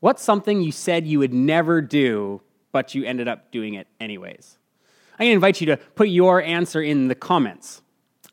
What's 0.00 0.22
something 0.22 0.62
you 0.62 0.72
said 0.72 1.06
you 1.06 1.18
would 1.18 1.34
never 1.34 1.80
do, 1.80 2.40
but 2.70 2.94
you 2.94 3.04
ended 3.04 3.26
up 3.26 3.50
doing 3.50 3.74
it 3.74 3.88
anyways? 4.00 4.58
To 5.18 5.24
invite 5.24 5.60
you 5.60 5.66
to 5.66 5.76
put 5.76 6.08
your 6.08 6.40
answer 6.40 6.80
in 6.80 7.08
the 7.08 7.16
comments. 7.16 7.82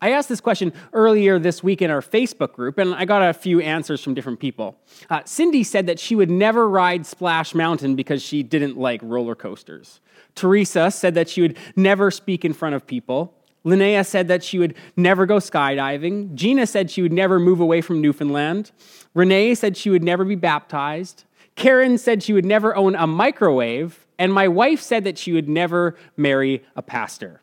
I 0.02 0.12
asked 0.12 0.30
this 0.30 0.42
question 0.42 0.72
earlier 0.94 1.40
this 1.40 1.64
week 1.64 1.82
in 1.82 1.90
our 1.90 2.02
Facebook 2.02 2.54
group, 2.54 2.78
and 2.78 2.94
I 2.94 3.06
got 3.06 3.28
a 3.28 3.34
few 3.34 3.62
answers 3.62 4.04
from 4.04 4.14
different 4.14 4.40
people. 4.40 4.78
Uh, 5.10 5.22
Cindy 5.26 5.64
said 5.64 5.88
that 5.88 6.00
she 6.00 6.16
would 6.16 6.30
never 6.30 6.70
ride 6.70 7.06
Splash 7.06 7.56
Mountain 7.56 7.96
because 7.96 8.22
she 8.22 8.44
didn't 8.44 8.78
like 8.78 9.02
roller 9.02 9.34
coasters. 9.34 10.02
Teresa 10.36 10.92
said 10.92 11.16
that 11.16 11.30
she 11.30 11.42
would 11.42 11.58
never 11.76 12.12
speak 12.12 12.46
in 12.46 12.54
front 12.54 12.76
of 12.76 12.86
people. 12.86 13.34
Linnea 13.66 14.06
said 14.06 14.28
that 14.28 14.44
she 14.44 14.60
would 14.60 14.76
never 14.96 15.26
go 15.26 15.38
skydiving. 15.38 16.36
Gina 16.36 16.68
said 16.68 16.92
she 16.92 17.02
would 17.02 17.14
never 17.14 17.40
move 17.40 17.60
away 17.60 17.82
from 17.82 18.00
Newfoundland. 18.00 18.72
Renee 19.16 19.56
said 19.56 19.76
she 19.76 19.90
would 19.90 20.04
never 20.04 20.24
be 20.24 20.36
baptized. 20.36 21.24
Karen 21.56 21.98
said 21.98 22.22
she 22.22 22.34
would 22.34 22.46
never 22.46 22.76
own 22.76 22.96
a 22.96 23.08
microwave. 23.08 24.06
And 24.18 24.34
my 24.34 24.48
wife 24.48 24.82
said 24.82 25.04
that 25.04 25.18
she 25.18 25.34
would 25.34 25.50
never 25.50 25.96
marry 26.16 26.64
a 26.76 26.82
pastor. 26.82 27.42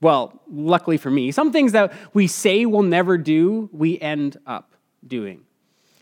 Well, 0.00 0.42
luckily 0.50 0.96
for 0.96 1.10
me, 1.10 1.30
some 1.30 1.52
things 1.52 1.72
that 1.72 1.92
we 2.12 2.26
say 2.26 2.66
we'll 2.66 2.82
never 2.82 3.16
do, 3.16 3.70
we 3.72 3.98
end 4.00 4.36
up 4.46 4.74
doing. 5.06 5.42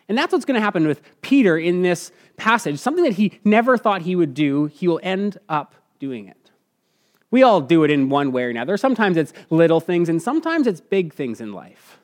And 0.09 0.19
that's 0.19 0.33
what's 0.33 0.45
going 0.45 0.57
to 0.57 0.61
happen 0.61 0.89
with 0.89 1.03
Peter 1.23 1.57
in 1.57 1.83
this 1.83 2.11
passage. 2.37 2.79
Something 2.81 3.05
that 3.05 3.13
he 3.13 3.39
never 3.45 3.79
thought 3.79 4.03
he 4.03 4.17
would 4.17 4.35
do, 4.35 4.67
he 4.67 4.89
will 4.89 5.01
end 5.03 5.39
up 5.49 5.75
doing 6.01 6.27
it. 6.27 6.51
We 7.31 7.45
all 7.45 7.61
do 7.61 7.85
it 7.85 7.93
in 7.93 8.09
one 8.09 8.33
way 8.33 8.45
or 8.45 8.49
another. 8.49 8.77
Sometimes 8.77 9.17
it's 9.17 9.33
little 9.51 9.79
things, 9.79 10.09
and 10.09 10.21
sometimes 10.21 10.67
it's 10.67 10.81
big 10.81 11.15
things 11.15 11.41
in 11.41 11.53
life. 11.53 12.01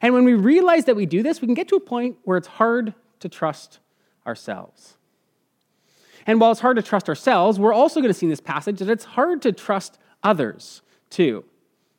And 0.00 0.14
when 0.14 0.24
we 0.24 0.32
realize 0.32 0.86
that 0.86 0.96
we 0.96 1.04
do 1.04 1.22
this, 1.22 1.42
we 1.42 1.46
can 1.46 1.54
get 1.54 1.68
to 1.68 1.76
a 1.76 1.80
point 1.80 2.16
where 2.24 2.38
it's 2.38 2.48
hard 2.48 2.94
to 3.20 3.28
trust 3.28 3.80
ourselves. 4.26 4.96
And 6.26 6.40
while 6.40 6.50
it's 6.50 6.60
hard 6.60 6.76
to 6.76 6.82
trust 6.82 7.08
ourselves, 7.08 7.58
we're 7.58 7.74
also 7.74 8.00
going 8.00 8.12
to 8.12 8.18
see 8.18 8.26
in 8.26 8.30
this 8.30 8.40
passage 8.40 8.78
that 8.78 8.88
it's 8.88 9.04
hard 9.04 9.42
to 9.42 9.52
trust 9.52 9.98
others 10.22 10.82
too. 11.10 11.44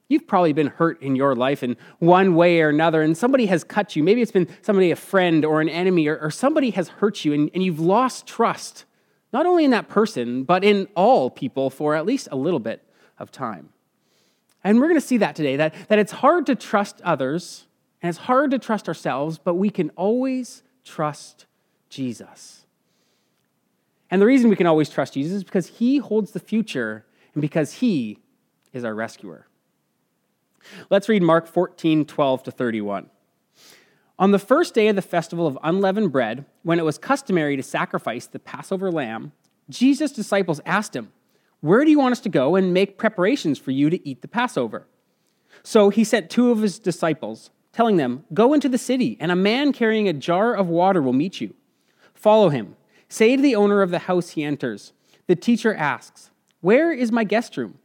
You've 0.08 0.28
probably 0.28 0.54
been 0.54 0.68
hurt 0.68 1.02
in 1.02 1.16
your 1.16 1.36
life 1.36 1.64
in 1.64 1.78
one 1.98 2.36
way 2.36 2.62
or 2.62 2.70
another, 2.70 3.02
and 3.02 3.18
somebody 3.18 3.48
has 3.48 3.64
cut 3.64 3.96
you. 3.96 4.04
Maybe 4.04 4.22
it's 4.22 4.32
been 4.32 4.48
somebody, 4.62 4.92
a 4.92 4.96
friend 4.96 5.44
or 5.44 5.62
an 5.62 5.70
enemy, 5.70 6.08
or, 6.08 6.20
or 6.20 6.30
somebody 6.30 6.72
has 6.72 6.90
hurt 6.90 7.26
you, 7.26 7.34
and, 7.34 7.50
and 7.56 7.64
you've 7.64 7.80
lost 7.80 8.28
trust, 8.28 8.86
not 9.34 9.48
only 9.48 9.66
in 9.66 9.72
that 9.72 9.90
person, 9.90 10.44
but 10.44 10.64
in 10.64 10.88
all 10.96 11.32
people 11.32 11.72
for 11.72 11.96
at 11.96 12.06
least 12.06 12.28
a 12.32 12.36
little 12.36 12.60
bit 12.60 12.84
of 13.18 13.32
time. 13.32 13.70
And 14.64 14.80
we're 14.80 14.88
going 14.88 15.00
to 15.00 15.06
see 15.06 15.18
that 15.18 15.36
today 15.36 15.56
that, 15.56 15.74
that 15.88 15.98
it's 15.98 16.12
hard 16.12 16.46
to 16.48 16.56
trust 16.56 17.02
others, 17.02 17.66
and 18.02 18.10
it's 18.10 18.20
hard 18.20 18.52
to 18.52 18.60
trust 18.60 18.88
ourselves, 18.88 19.40
but 19.40 19.56
we 19.56 19.72
can 19.72 19.90
always 19.92 20.62
trust 20.84 21.48
Jesus. 21.90 22.66
And 24.10 24.22
the 24.22 24.26
reason 24.26 24.50
we 24.50 24.56
can 24.56 24.68
always 24.68 24.90
trust 24.90 25.14
Jesus 25.14 25.38
is 25.38 25.44
because 25.44 25.68
he 25.68 25.98
holds 25.98 26.32
the 26.32 26.40
future 26.40 27.06
and 27.34 27.42
because 27.42 27.74
he 27.74 28.20
is 28.74 28.84
our 28.84 28.94
rescuer. 28.94 29.48
Let's 30.90 31.10
read 31.10 31.24
Mark 31.24 31.48
14, 31.48 32.06
12 32.06 32.44
to 32.44 32.52
31. 32.52 33.10
On 34.18 34.32
the 34.32 34.40
first 34.40 34.74
day 34.74 34.88
of 34.88 34.96
the 34.96 35.02
festival 35.02 35.46
of 35.46 35.58
unleavened 35.64 36.12
bread, 36.12 36.46
when 36.64 36.80
it 36.80 36.86
was 36.86 36.98
customary 36.98 37.58
to 37.58 37.64
sacrifice 37.64 38.28
the 38.28 38.40
Passover 38.40 38.92
lamb, 38.92 39.34
Jesus' 39.70 40.12
disciples 40.12 40.62
asked 40.66 40.96
him, 40.96 41.12
Where 41.60 41.84
do 41.84 41.92
you 41.92 42.00
want 42.00 42.14
us 42.14 42.22
to 42.22 42.30
go 42.30 42.56
and 42.56 42.74
make 42.74 42.98
preparations 42.98 43.60
for 43.60 43.72
you 43.72 43.90
to 43.90 44.08
eat 44.08 44.22
the 44.22 44.28
Passover? 44.28 44.88
So 45.64 45.90
he 45.90 46.04
sent 46.04 46.30
two 46.30 46.52
of 46.52 46.62
his 46.62 46.80
disciples, 46.80 47.50
telling 47.74 47.98
them, 47.98 48.24
Go 48.34 48.54
into 48.54 48.70
the 48.70 48.78
city, 48.78 49.18
and 49.20 49.32
a 49.32 49.36
man 49.36 49.74
carrying 49.74 50.08
a 50.08 50.14
jar 50.14 50.54
of 50.54 50.70
water 50.70 51.02
will 51.02 51.14
meet 51.14 51.42
you. 51.42 51.54
Follow 52.26 52.50
him. 52.50 52.76
Say 53.08 53.36
to 53.36 53.42
the 53.44 53.54
owner 53.54 53.84
of 53.84 53.92
the 53.92 54.00
house 54.00 54.32
he 54.32 54.44
enters, 54.44 54.94
The 55.28 55.36
teacher 55.36 55.76
asks, 55.76 56.32
Where 56.60 56.92
is 56.92 57.12
my 57.12 57.24
guest 57.24 57.56
room? 57.56 57.78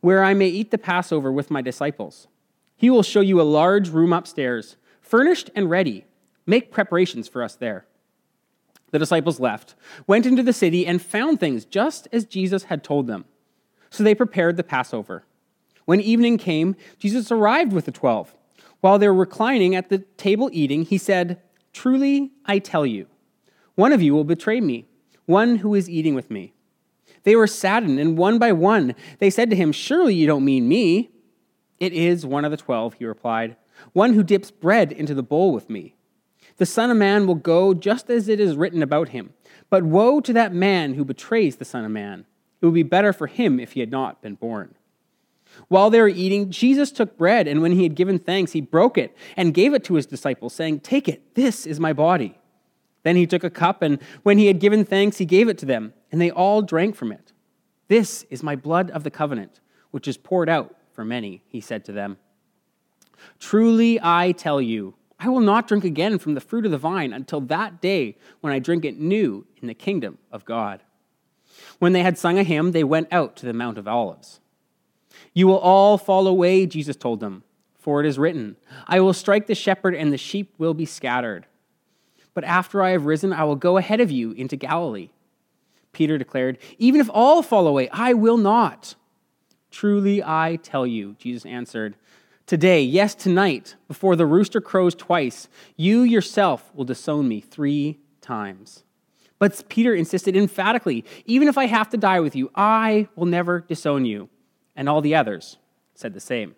where 0.00 0.24
I 0.24 0.32
may 0.32 0.48
eat 0.48 0.70
the 0.70 0.78
Passover 0.78 1.30
with 1.30 1.50
my 1.50 1.60
disciples. 1.60 2.26
He 2.74 2.88
will 2.88 3.02
show 3.02 3.20
you 3.20 3.38
a 3.38 3.42
large 3.42 3.90
room 3.90 4.14
upstairs, 4.14 4.78
furnished 5.02 5.50
and 5.54 5.68
ready. 5.68 6.06
Make 6.46 6.72
preparations 6.72 7.28
for 7.28 7.42
us 7.42 7.54
there. 7.54 7.84
The 8.92 8.98
disciples 8.98 9.38
left, 9.38 9.74
went 10.06 10.24
into 10.24 10.42
the 10.42 10.54
city, 10.54 10.86
and 10.86 11.02
found 11.02 11.38
things 11.38 11.66
just 11.66 12.08
as 12.12 12.24
Jesus 12.24 12.64
had 12.64 12.82
told 12.82 13.06
them. 13.06 13.26
So 13.90 14.02
they 14.02 14.14
prepared 14.14 14.56
the 14.56 14.64
Passover. 14.64 15.26
When 15.84 16.00
evening 16.00 16.38
came, 16.38 16.76
Jesus 16.98 17.30
arrived 17.30 17.74
with 17.74 17.84
the 17.84 17.92
twelve. 17.92 18.34
While 18.80 18.98
they 18.98 19.08
were 19.08 19.12
reclining 19.12 19.74
at 19.74 19.90
the 19.90 19.98
table 19.98 20.48
eating, 20.50 20.86
he 20.86 20.96
said, 20.96 21.42
Truly, 21.74 22.32
I 22.46 22.58
tell 22.58 22.86
you, 22.86 23.06
one 23.74 23.92
of 23.92 24.02
you 24.02 24.14
will 24.14 24.24
betray 24.24 24.60
me, 24.60 24.86
one 25.26 25.56
who 25.56 25.74
is 25.74 25.88
eating 25.88 26.14
with 26.14 26.30
me. 26.30 26.52
They 27.24 27.36
were 27.36 27.46
saddened, 27.46 28.00
and 28.00 28.18
one 28.18 28.38
by 28.38 28.52
one 28.52 28.94
they 29.18 29.30
said 29.30 29.50
to 29.50 29.56
him, 29.56 29.72
Surely 29.72 30.14
you 30.14 30.26
don't 30.26 30.44
mean 30.44 30.68
me. 30.68 31.10
It 31.78 31.92
is 31.92 32.26
one 32.26 32.44
of 32.44 32.50
the 32.50 32.56
twelve, 32.56 32.94
he 32.94 33.04
replied, 33.04 33.56
one 33.92 34.12
who 34.14 34.22
dips 34.22 34.50
bread 34.50 34.92
into 34.92 35.14
the 35.14 35.22
bowl 35.22 35.52
with 35.52 35.68
me. 35.68 35.94
The 36.58 36.66
Son 36.66 36.90
of 36.90 36.96
Man 36.96 37.26
will 37.26 37.34
go 37.34 37.74
just 37.74 38.10
as 38.10 38.28
it 38.28 38.38
is 38.38 38.56
written 38.56 38.82
about 38.82 39.08
him. 39.10 39.32
But 39.70 39.84
woe 39.84 40.20
to 40.20 40.32
that 40.32 40.52
man 40.52 40.94
who 40.94 41.04
betrays 41.04 41.56
the 41.56 41.64
Son 41.64 41.84
of 41.84 41.90
Man. 41.90 42.26
It 42.60 42.66
would 42.66 42.74
be 42.74 42.82
better 42.82 43.12
for 43.12 43.26
him 43.26 43.58
if 43.58 43.72
he 43.72 43.80
had 43.80 43.90
not 43.90 44.22
been 44.22 44.34
born. 44.34 44.74
While 45.68 45.90
they 45.90 46.00
were 46.00 46.08
eating, 46.08 46.50
Jesus 46.50 46.90
took 46.90 47.18
bread, 47.18 47.48
and 47.48 47.60
when 47.60 47.72
he 47.72 47.82
had 47.82 47.94
given 47.94 48.18
thanks, 48.18 48.52
he 48.52 48.60
broke 48.60 48.96
it 48.96 49.16
and 49.36 49.52
gave 49.52 49.74
it 49.74 49.84
to 49.84 49.94
his 49.94 50.06
disciples, 50.06 50.54
saying, 50.54 50.80
Take 50.80 51.08
it, 51.08 51.34
this 51.34 51.66
is 51.66 51.80
my 51.80 51.92
body. 51.92 52.38
Then 53.02 53.16
he 53.16 53.26
took 53.26 53.44
a 53.44 53.50
cup, 53.50 53.82
and 53.82 54.00
when 54.22 54.38
he 54.38 54.46
had 54.46 54.60
given 54.60 54.84
thanks, 54.84 55.18
he 55.18 55.24
gave 55.24 55.48
it 55.48 55.58
to 55.58 55.66
them, 55.66 55.92
and 56.10 56.20
they 56.20 56.30
all 56.30 56.62
drank 56.62 56.94
from 56.94 57.12
it. 57.12 57.32
This 57.88 58.24
is 58.30 58.42
my 58.42 58.56
blood 58.56 58.90
of 58.90 59.04
the 59.04 59.10
covenant, 59.10 59.60
which 59.90 60.06
is 60.06 60.16
poured 60.16 60.48
out 60.48 60.76
for 60.92 61.04
many, 61.04 61.42
he 61.48 61.60
said 61.60 61.84
to 61.86 61.92
them. 61.92 62.18
Truly 63.38 63.98
I 64.02 64.32
tell 64.32 64.60
you, 64.60 64.94
I 65.18 65.28
will 65.28 65.40
not 65.40 65.68
drink 65.68 65.84
again 65.84 66.18
from 66.18 66.34
the 66.34 66.40
fruit 66.40 66.64
of 66.64 66.72
the 66.72 66.78
vine 66.78 67.12
until 67.12 67.40
that 67.42 67.80
day 67.80 68.16
when 68.40 68.52
I 68.52 68.58
drink 68.58 68.84
it 68.84 68.98
new 68.98 69.46
in 69.60 69.68
the 69.68 69.74
kingdom 69.74 70.18
of 70.30 70.44
God. 70.44 70.82
When 71.78 71.92
they 71.92 72.02
had 72.02 72.18
sung 72.18 72.38
a 72.38 72.44
hymn, 72.44 72.72
they 72.72 72.84
went 72.84 73.08
out 73.12 73.36
to 73.36 73.46
the 73.46 73.52
Mount 73.52 73.78
of 73.78 73.86
Olives. 73.86 74.40
You 75.32 75.46
will 75.46 75.58
all 75.58 75.98
fall 75.98 76.26
away, 76.26 76.66
Jesus 76.66 76.96
told 76.96 77.20
them, 77.20 77.44
for 77.78 78.00
it 78.00 78.06
is 78.06 78.18
written, 78.18 78.56
I 78.86 79.00
will 79.00 79.12
strike 79.12 79.46
the 79.46 79.54
shepherd, 79.54 79.94
and 79.94 80.12
the 80.12 80.18
sheep 80.18 80.54
will 80.58 80.74
be 80.74 80.86
scattered. 80.86 81.46
But 82.34 82.44
after 82.44 82.82
I 82.82 82.90
have 82.90 83.06
risen, 83.06 83.32
I 83.32 83.44
will 83.44 83.56
go 83.56 83.76
ahead 83.76 84.00
of 84.00 84.10
you 84.10 84.32
into 84.32 84.56
Galilee. 84.56 85.10
Peter 85.92 86.18
declared, 86.18 86.58
Even 86.78 87.00
if 87.00 87.10
all 87.12 87.42
fall 87.42 87.66
away, 87.66 87.88
I 87.90 88.14
will 88.14 88.38
not. 88.38 88.94
Truly 89.70 90.22
I 90.22 90.58
tell 90.62 90.86
you, 90.86 91.14
Jesus 91.18 91.46
answered, 91.46 91.96
Today, 92.46 92.82
yes, 92.82 93.14
tonight, 93.14 93.76
before 93.88 94.16
the 94.16 94.26
rooster 94.26 94.60
crows 94.60 94.94
twice, 94.94 95.48
you 95.76 96.02
yourself 96.02 96.70
will 96.74 96.84
disown 96.84 97.28
me 97.28 97.40
three 97.40 97.98
times. 98.20 98.84
But 99.38 99.68
Peter 99.68 99.94
insisted 99.94 100.36
emphatically, 100.36 101.04
Even 101.26 101.48
if 101.48 101.58
I 101.58 101.66
have 101.66 101.90
to 101.90 101.96
die 101.96 102.20
with 102.20 102.34
you, 102.34 102.50
I 102.54 103.08
will 103.16 103.26
never 103.26 103.60
disown 103.60 104.04
you. 104.04 104.28
And 104.74 104.88
all 104.88 105.00
the 105.00 105.14
others 105.14 105.58
said 105.94 106.14
the 106.14 106.20
same. 106.20 106.54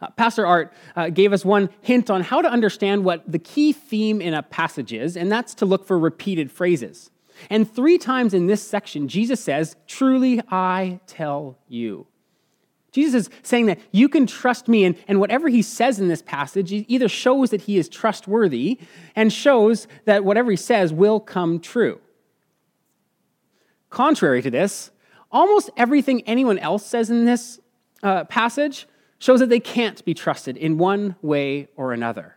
Uh, 0.00 0.10
Pastor 0.10 0.46
Art 0.46 0.72
uh, 0.96 1.08
gave 1.10 1.32
us 1.32 1.44
one 1.44 1.68
hint 1.80 2.10
on 2.10 2.22
how 2.22 2.42
to 2.42 2.48
understand 2.48 3.04
what 3.04 3.30
the 3.30 3.38
key 3.38 3.72
theme 3.72 4.20
in 4.20 4.34
a 4.34 4.42
passage 4.42 4.92
is, 4.92 5.16
and 5.16 5.30
that's 5.30 5.54
to 5.56 5.66
look 5.66 5.86
for 5.86 5.98
repeated 5.98 6.50
phrases. 6.50 7.10
And 7.50 7.70
three 7.70 7.98
times 7.98 8.34
in 8.34 8.46
this 8.46 8.62
section, 8.62 9.08
Jesus 9.08 9.40
says, 9.40 9.76
Truly 9.86 10.40
I 10.48 11.00
tell 11.06 11.58
you. 11.68 12.06
Jesus 12.92 13.26
is 13.26 13.30
saying 13.42 13.66
that 13.66 13.80
you 13.90 14.08
can 14.08 14.26
trust 14.26 14.68
me, 14.68 14.84
and, 14.84 14.96
and 15.08 15.18
whatever 15.18 15.48
he 15.48 15.62
says 15.62 15.98
in 15.98 16.08
this 16.08 16.20
passage 16.22 16.72
either 16.72 17.08
shows 17.08 17.50
that 17.50 17.62
he 17.62 17.78
is 17.78 17.88
trustworthy 17.88 18.78
and 19.16 19.32
shows 19.32 19.88
that 20.04 20.24
whatever 20.24 20.50
he 20.50 20.56
says 20.58 20.92
will 20.92 21.18
come 21.18 21.58
true. 21.58 22.00
Contrary 23.88 24.42
to 24.42 24.50
this, 24.50 24.90
almost 25.30 25.70
everything 25.76 26.22
anyone 26.22 26.58
else 26.58 26.84
says 26.84 27.08
in 27.08 27.24
this 27.24 27.60
uh, 28.02 28.24
passage 28.24 28.86
shows 29.22 29.38
that 29.38 29.50
they 29.50 29.60
can't 29.60 30.04
be 30.04 30.14
trusted 30.14 30.56
in 30.56 30.78
one 30.78 31.14
way 31.22 31.68
or 31.76 31.92
another. 31.92 32.36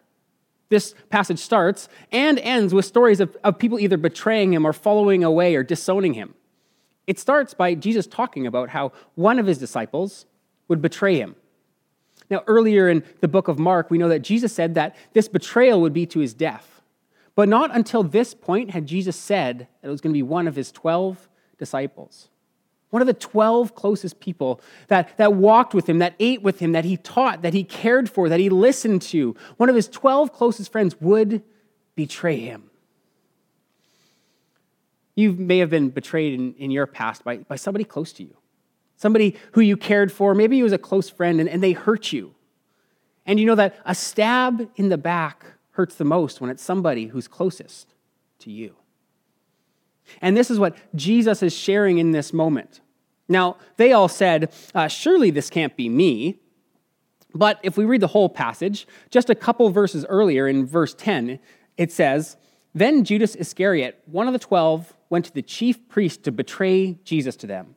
This 0.69 0.93
passage 1.09 1.39
starts 1.39 1.89
and 2.11 2.37
ends 2.37 2.75
with 2.75 2.85
stories 2.85 3.19
of, 3.19 3.35
of 3.43 3.57
people 3.57 3.79
either 3.79 3.97
betraying 3.97 4.53
him 4.53 4.67
or 4.67 4.71
following 4.71 5.23
away 5.23 5.55
or 5.55 5.63
disowning 5.63 6.13
him. 6.13 6.35
It 7.07 7.17
starts 7.17 7.55
by 7.55 7.73
Jesus 7.73 8.05
talking 8.05 8.45
about 8.45 8.69
how 8.69 8.91
one 9.15 9.39
of 9.39 9.47
his 9.47 9.57
disciples 9.57 10.27
would 10.67 10.79
betray 10.79 11.17
him. 11.17 11.35
Now, 12.29 12.43
earlier 12.45 12.87
in 12.87 13.03
the 13.19 13.27
book 13.27 13.47
of 13.47 13.57
Mark, 13.57 13.89
we 13.89 13.97
know 13.97 14.09
that 14.09 14.19
Jesus 14.19 14.53
said 14.53 14.75
that 14.75 14.95
this 15.13 15.27
betrayal 15.27 15.81
would 15.81 15.93
be 15.93 16.05
to 16.05 16.19
his 16.19 16.35
death. 16.35 16.83
But 17.33 17.49
not 17.49 17.75
until 17.75 18.03
this 18.03 18.35
point 18.35 18.69
had 18.69 18.85
Jesus 18.85 19.15
said 19.15 19.67
that 19.81 19.87
it 19.87 19.91
was 19.91 20.01
going 20.01 20.13
to 20.13 20.17
be 20.17 20.21
one 20.21 20.47
of 20.47 20.55
his 20.55 20.71
12 20.71 21.29
disciples 21.57 22.29
one 22.89 23.01
of 23.01 23.07
the 23.07 23.13
12 23.13 23.75
closest 23.75 24.19
people 24.19 24.61
that, 24.87 25.17
that 25.17 25.33
walked 25.33 25.73
with 25.73 25.89
him, 25.89 25.99
that 25.99 26.15
ate 26.19 26.41
with 26.41 26.59
him, 26.59 26.71
that 26.71 26.85
he 26.85 26.97
taught, 26.97 27.41
that 27.41 27.53
he 27.53 27.63
cared 27.63 28.09
for, 28.09 28.29
that 28.29 28.39
he 28.39 28.49
listened 28.49 29.01
to, 29.01 29.35
one 29.57 29.69
of 29.69 29.75
his 29.75 29.87
12 29.87 30.31
closest 30.31 30.71
friends 30.71 30.99
would 31.01 31.43
betray 31.95 32.37
him. 32.37 32.69
You 35.15 35.31
may 35.31 35.59
have 35.59 35.69
been 35.69 35.89
betrayed 35.89 36.33
in, 36.33 36.53
in 36.55 36.71
your 36.71 36.85
past 36.85 37.23
by, 37.23 37.37
by 37.37 37.55
somebody 37.55 37.85
close 37.85 38.11
to 38.13 38.23
you, 38.23 38.35
somebody 38.97 39.35
who 39.53 39.61
you 39.61 39.77
cared 39.77 40.11
for. 40.11 40.35
Maybe 40.35 40.57
he 40.57 40.63
was 40.63 40.73
a 40.73 40.77
close 40.77 41.09
friend 41.09 41.39
and, 41.39 41.49
and 41.49 41.63
they 41.63 41.71
hurt 41.71 42.11
you. 42.11 42.35
And 43.25 43.39
you 43.39 43.45
know 43.45 43.55
that 43.55 43.75
a 43.85 43.95
stab 43.95 44.69
in 44.75 44.89
the 44.89 44.97
back 44.97 45.45
hurts 45.71 45.95
the 45.95 46.05
most 46.05 46.39
when 46.39 46.49
it's 46.49 46.63
somebody 46.63 47.07
who's 47.07 47.27
closest 47.27 47.93
to 48.39 48.51
you. 48.51 48.75
And 50.21 50.35
this 50.35 50.51
is 50.51 50.59
what 50.59 50.75
Jesus 50.95 51.43
is 51.43 51.53
sharing 51.53 51.97
in 51.97 52.11
this 52.11 52.33
moment. 52.33 52.81
Now, 53.27 53.57
they 53.77 53.91
all 53.91 54.07
said, 54.07 54.51
uh, 54.73 54.87
Surely 54.87 55.31
this 55.31 55.49
can't 55.49 55.75
be 55.75 55.89
me. 55.89 56.39
But 57.33 57.59
if 57.63 57.77
we 57.77 57.83
read 57.83 58.01
the 58.01 58.07
whole 58.07 58.29
passage, 58.29 58.87
just 59.09 59.29
a 59.29 59.35
couple 59.35 59.69
verses 59.69 60.05
earlier 60.07 60.47
in 60.47 60.65
verse 60.65 60.93
10, 60.93 61.39
it 61.77 61.91
says, 61.91 62.37
Then 62.73 63.03
Judas 63.03 63.35
Iscariot, 63.35 64.01
one 64.05 64.27
of 64.27 64.33
the 64.33 64.39
twelve, 64.39 64.93
went 65.09 65.25
to 65.25 65.33
the 65.33 65.41
chief 65.41 65.87
priest 65.89 66.23
to 66.23 66.31
betray 66.31 66.93
Jesus 67.03 67.35
to 67.37 67.47
them. 67.47 67.75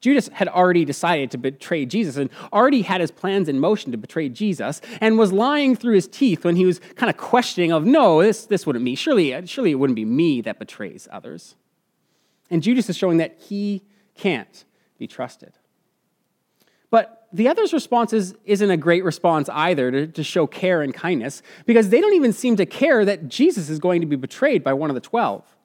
Judas 0.00 0.28
had 0.28 0.48
already 0.48 0.84
decided 0.84 1.30
to 1.30 1.38
betray 1.38 1.86
Jesus 1.86 2.16
and 2.16 2.30
already 2.52 2.82
had 2.82 3.00
his 3.00 3.10
plans 3.10 3.48
in 3.48 3.58
motion 3.58 3.92
to 3.92 3.98
betray 3.98 4.28
Jesus 4.28 4.80
and 5.00 5.18
was 5.18 5.32
lying 5.32 5.74
through 5.74 5.94
his 5.94 6.06
teeth 6.06 6.44
when 6.44 6.56
he 6.56 6.66
was 6.66 6.80
kind 6.96 7.10
of 7.10 7.16
questioning 7.16 7.72
of, 7.72 7.84
no, 7.84 8.22
this, 8.22 8.46
this 8.46 8.66
wouldn't 8.66 8.84
be. 8.84 8.94
Surely, 8.94 9.46
surely 9.46 9.70
it 9.70 9.76
wouldn't 9.76 9.96
be 9.96 10.04
me 10.04 10.42
that 10.42 10.58
betrays 10.58 11.08
others. 11.10 11.56
And 12.50 12.62
Judas 12.62 12.88
is 12.88 12.96
showing 12.96 13.16
that 13.16 13.38
he 13.40 13.82
can't 14.14 14.64
be 14.98 15.06
trusted. 15.06 15.52
But 16.90 17.26
the 17.32 17.48
other's 17.48 17.72
response 17.72 18.12
is, 18.12 18.36
isn't 18.44 18.70
a 18.70 18.76
great 18.76 19.02
response 19.02 19.48
either 19.48 19.90
to, 19.90 20.06
to 20.06 20.22
show 20.22 20.46
care 20.46 20.82
and 20.82 20.94
kindness 20.94 21.42
because 21.64 21.88
they 21.88 22.00
don't 22.00 22.14
even 22.14 22.32
seem 22.32 22.56
to 22.56 22.66
care 22.66 23.04
that 23.04 23.28
Jesus 23.28 23.68
is 23.68 23.78
going 23.78 24.02
to 24.02 24.06
be 24.06 24.16
betrayed 24.16 24.62
by 24.62 24.72
one 24.72 24.90
of 24.90 24.94
the 24.94 25.00
twelve. 25.00 25.55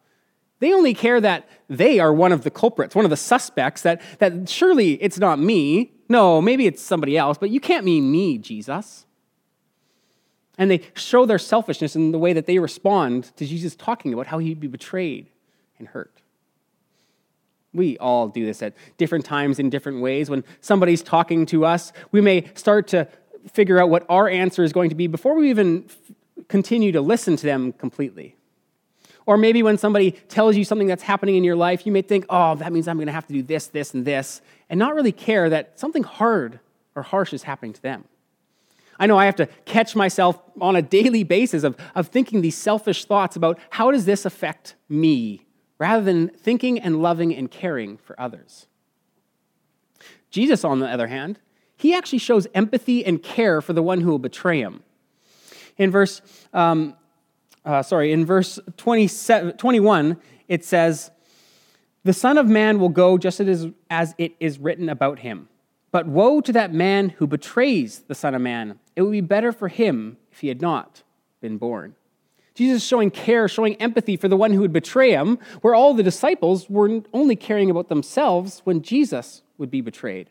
They 0.62 0.74
only 0.74 0.94
care 0.94 1.19
that 1.19 1.50
they 1.69 2.00
are 2.00 2.13
one 2.13 2.31
of 2.31 2.44
the 2.44 2.52
culprits, 2.52 2.96
one 2.96 3.04
of 3.04 3.10
the 3.10 3.18
suspects, 3.18 3.81
that, 3.81 4.00
that 4.19 4.48
surely 4.48 4.94
it's 5.02 5.18
not 5.18 5.40
me. 5.40 5.92
No, 6.08 6.40
maybe 6.40 6.68
it's 6.68 6.84
somebody 6.84 7.18
else, 7.18 7.40
but 7.40 7.50
you 7.50 7.60
can't 7.60 7.84
mean 7.84 8.12
me, 8.12 8.38
Jesus. 8.38 9.08
And 10.60 10.69
they 10.69 10.81
show 10.94 11.25
their 11.25 11.40
selfishness 11.40 11.96
in 11.96 12.12
the 12.12 12.19
way 12.19 12.34
that 12.34 12.46
they 12.46 12.60
respond 12.60 13.36
to 13.38 13.46
Jesus 13.48 13.75
talking 13.75 14.13
about 14.13 14.28
how 14.28 14.38
he'd 14.38 14.60
be 14.60 14.68
betrayed 14.68 15.31
and 15.80 15.88
hurt. 15.88 16.22
We 17.74 17.98
all 17.98 18.28
do 18.28 18.46
this 18.46 18.62
at 18.62 18.75
different 19.00 19.25
times 19.25 19.58
in 19.58 19.72
different 19.72 20.02
ways. 20.02 20.30
When 20.30 20.44
somebody's 20.60 21.02
talking 21.02 21.48
to 21.48 21.66
us, 21.66 21.92
we 22.12 22.22
may 22.22 22.52
start 22.54 22.88
to 22.90 23.08
figure 23.52 23.80
out 23.80 23.90
what 23.90 24.06
our 24.10 24.30
answer 24.30 24.63
is 24.63 24.74
going 24.74 24.90
to 24.90 24.96
be 24.96 25.08
before 25.08 25.36
we 25.36 25.50
even 25.50 25.90
continue 26.50 26.92
to 26.92 27.02
listen 27.02 27.36
to 27.38 27.46
them 27.48 27.72
completely. 27.72 28.36
Or 29.31 29.38
maybe 29.38 29.63
when 29.63 29.78
somebody 29.78 30.12
tells 30.12 30.57
you 30.57 30.66
something 30.66 30.88
that's 30.88 31.04
happening 31.04 31.38
in 31.38 31.45
your 31.45 31.56
life, 31.56 31.86
you 31.86 31.94
may 31.94 32.01
think, 32.01 32.25
oh, 32.30 32.56
that 32.56 32.74
means 32.74 32.89
I'm 32.89 32.98
going 32.98 33.07
to 33.07 33.13
have 33.13 33.28
to 33.28 33.33
do 33.33 33.42
this, 33.42 33.68
this, 33.68 33.94
and 33.94 34.04
this, 34.04 34.42
and 34.69 34.78
not 34.78 34.94
really 34.94 35.13
care 35.13 35.50
that 35.50 35.80
something 35.80 36.04
hard 36.04 36.60
or 36.95 37.01
harsh 37.01 37.31
is 37.31 37.44
happening 37.44 37.72
to 37.72 37.81
them. 37.81 38.04
I 39.00 39.07
know 39.07 39.18
I 39.18 39.24
have 39.24 39.38
to 39.38 39.45
catch 39.63 39.95
myself 39.95 40.38
on 40.60 40.75
a 40.75 40.81
daily 40.98 41.24
basis 41.24 41.63
of, 41.63 41.78
of 41.95 42.10
thinking 42.10 42.42
these 42.42 42.57
selfish 42.57 43.06
thoughts 43.06 43.38
about 43.38 43.57
how 43.69 43.89
does 43.89 44.04
this 44.04 44.25
affect 44.25 44.75
me, 44.89 45.45
rather 45.80 46.04
than 46.04 46.27
thinking 46.27 46.77
and 46.77 47.01
loving 47.01 47.34
and 47.34 47.50
caring 47.50 48.00
for 48.00 48.19
others. 48.19 48.68
Jesus, 50.30 50.66
on 50.66 50.81
the 50.81 50.88
other 50.88 51.07
hand, 51.07 51.39
he 51.77 51.95
actually 51.95 52.19
shows 52.19 52.48
empathy 52.54 53.06
and 53.06 53.24
care 53.24 53.62
for 53.62 53.72
the 53.72 53.81
one 53.81 54.01
who 54.01 54.10
will 54.10 54.19
betray 54.19 54.60
him. 54.60 54.84
In 55.77 55.89
verse 55.89 56.22
um, 56.51 56.98
uh, 57.66 57.84
sorry, 57.84 58.12
in 58.12 58.25
verse 58.25 58.60
21, 58.78 60.18
it 60.48 60.66
says, 60.66 61.12
The 62.04 62.13
Son 62.13 62.38
of 62.38 62.48
Man 62.48 62.80
will 62.80 62.90
go 62.90 63.18
just 63.18 63.40
as, 63.40 63.68
as 63.90 64.16
it 64.18 64.36
is 64.40 64.60
written 64.60 64.90
about 64.90 65.19
him. 65.19 65.48
But 65.92 66.08
woe 66.08 66.42
to 66.42 66.54
that 66.54 66.74
man 66.74 67.10
who 67.10 67.28
betrays 67.28 68.00
the 68.00 68.16
Son 68.16 68.34
of 68.34 68.42
Man. 68.42 68.80
It 68.96 69.02
would 69.02 69.12
be 69.12 69.22
better 69.22 69.52
for 69.52 69.68
him 69.68 70.18
if 70.31 70.40
he 70.40 70.48
had 70.48 70.62
not 70.62 71.04
been 71.42 71.58
born. 71.58 71.96
Jesus 72.54 72.81
is 72.81 72.88
showing 72.88 73.12
care, 73.12 73.48
showing 73.48 73.75
empathy 73.75 74.18
for 74.18 74.28
the 74.28 74.38
one 74.38 74.52
who 74.52 74.62
would 74.62 74.74
betray 74.74 75.12
him, 75.12 75.38
where 75.62 75.75
all 75.75 75.94
the 75.94 76.04
disciples 76.04 76.69
were 76.69 77.02
only 77.13 77.36
caring 77.36 77.69
about 77.69 77.90
themselves 77.90 78.62
when 78.66 78.81
Jesus 78.81 79.42
would 79.58 79.72
be 79.72 79.81
betrayed. 79.81 80.30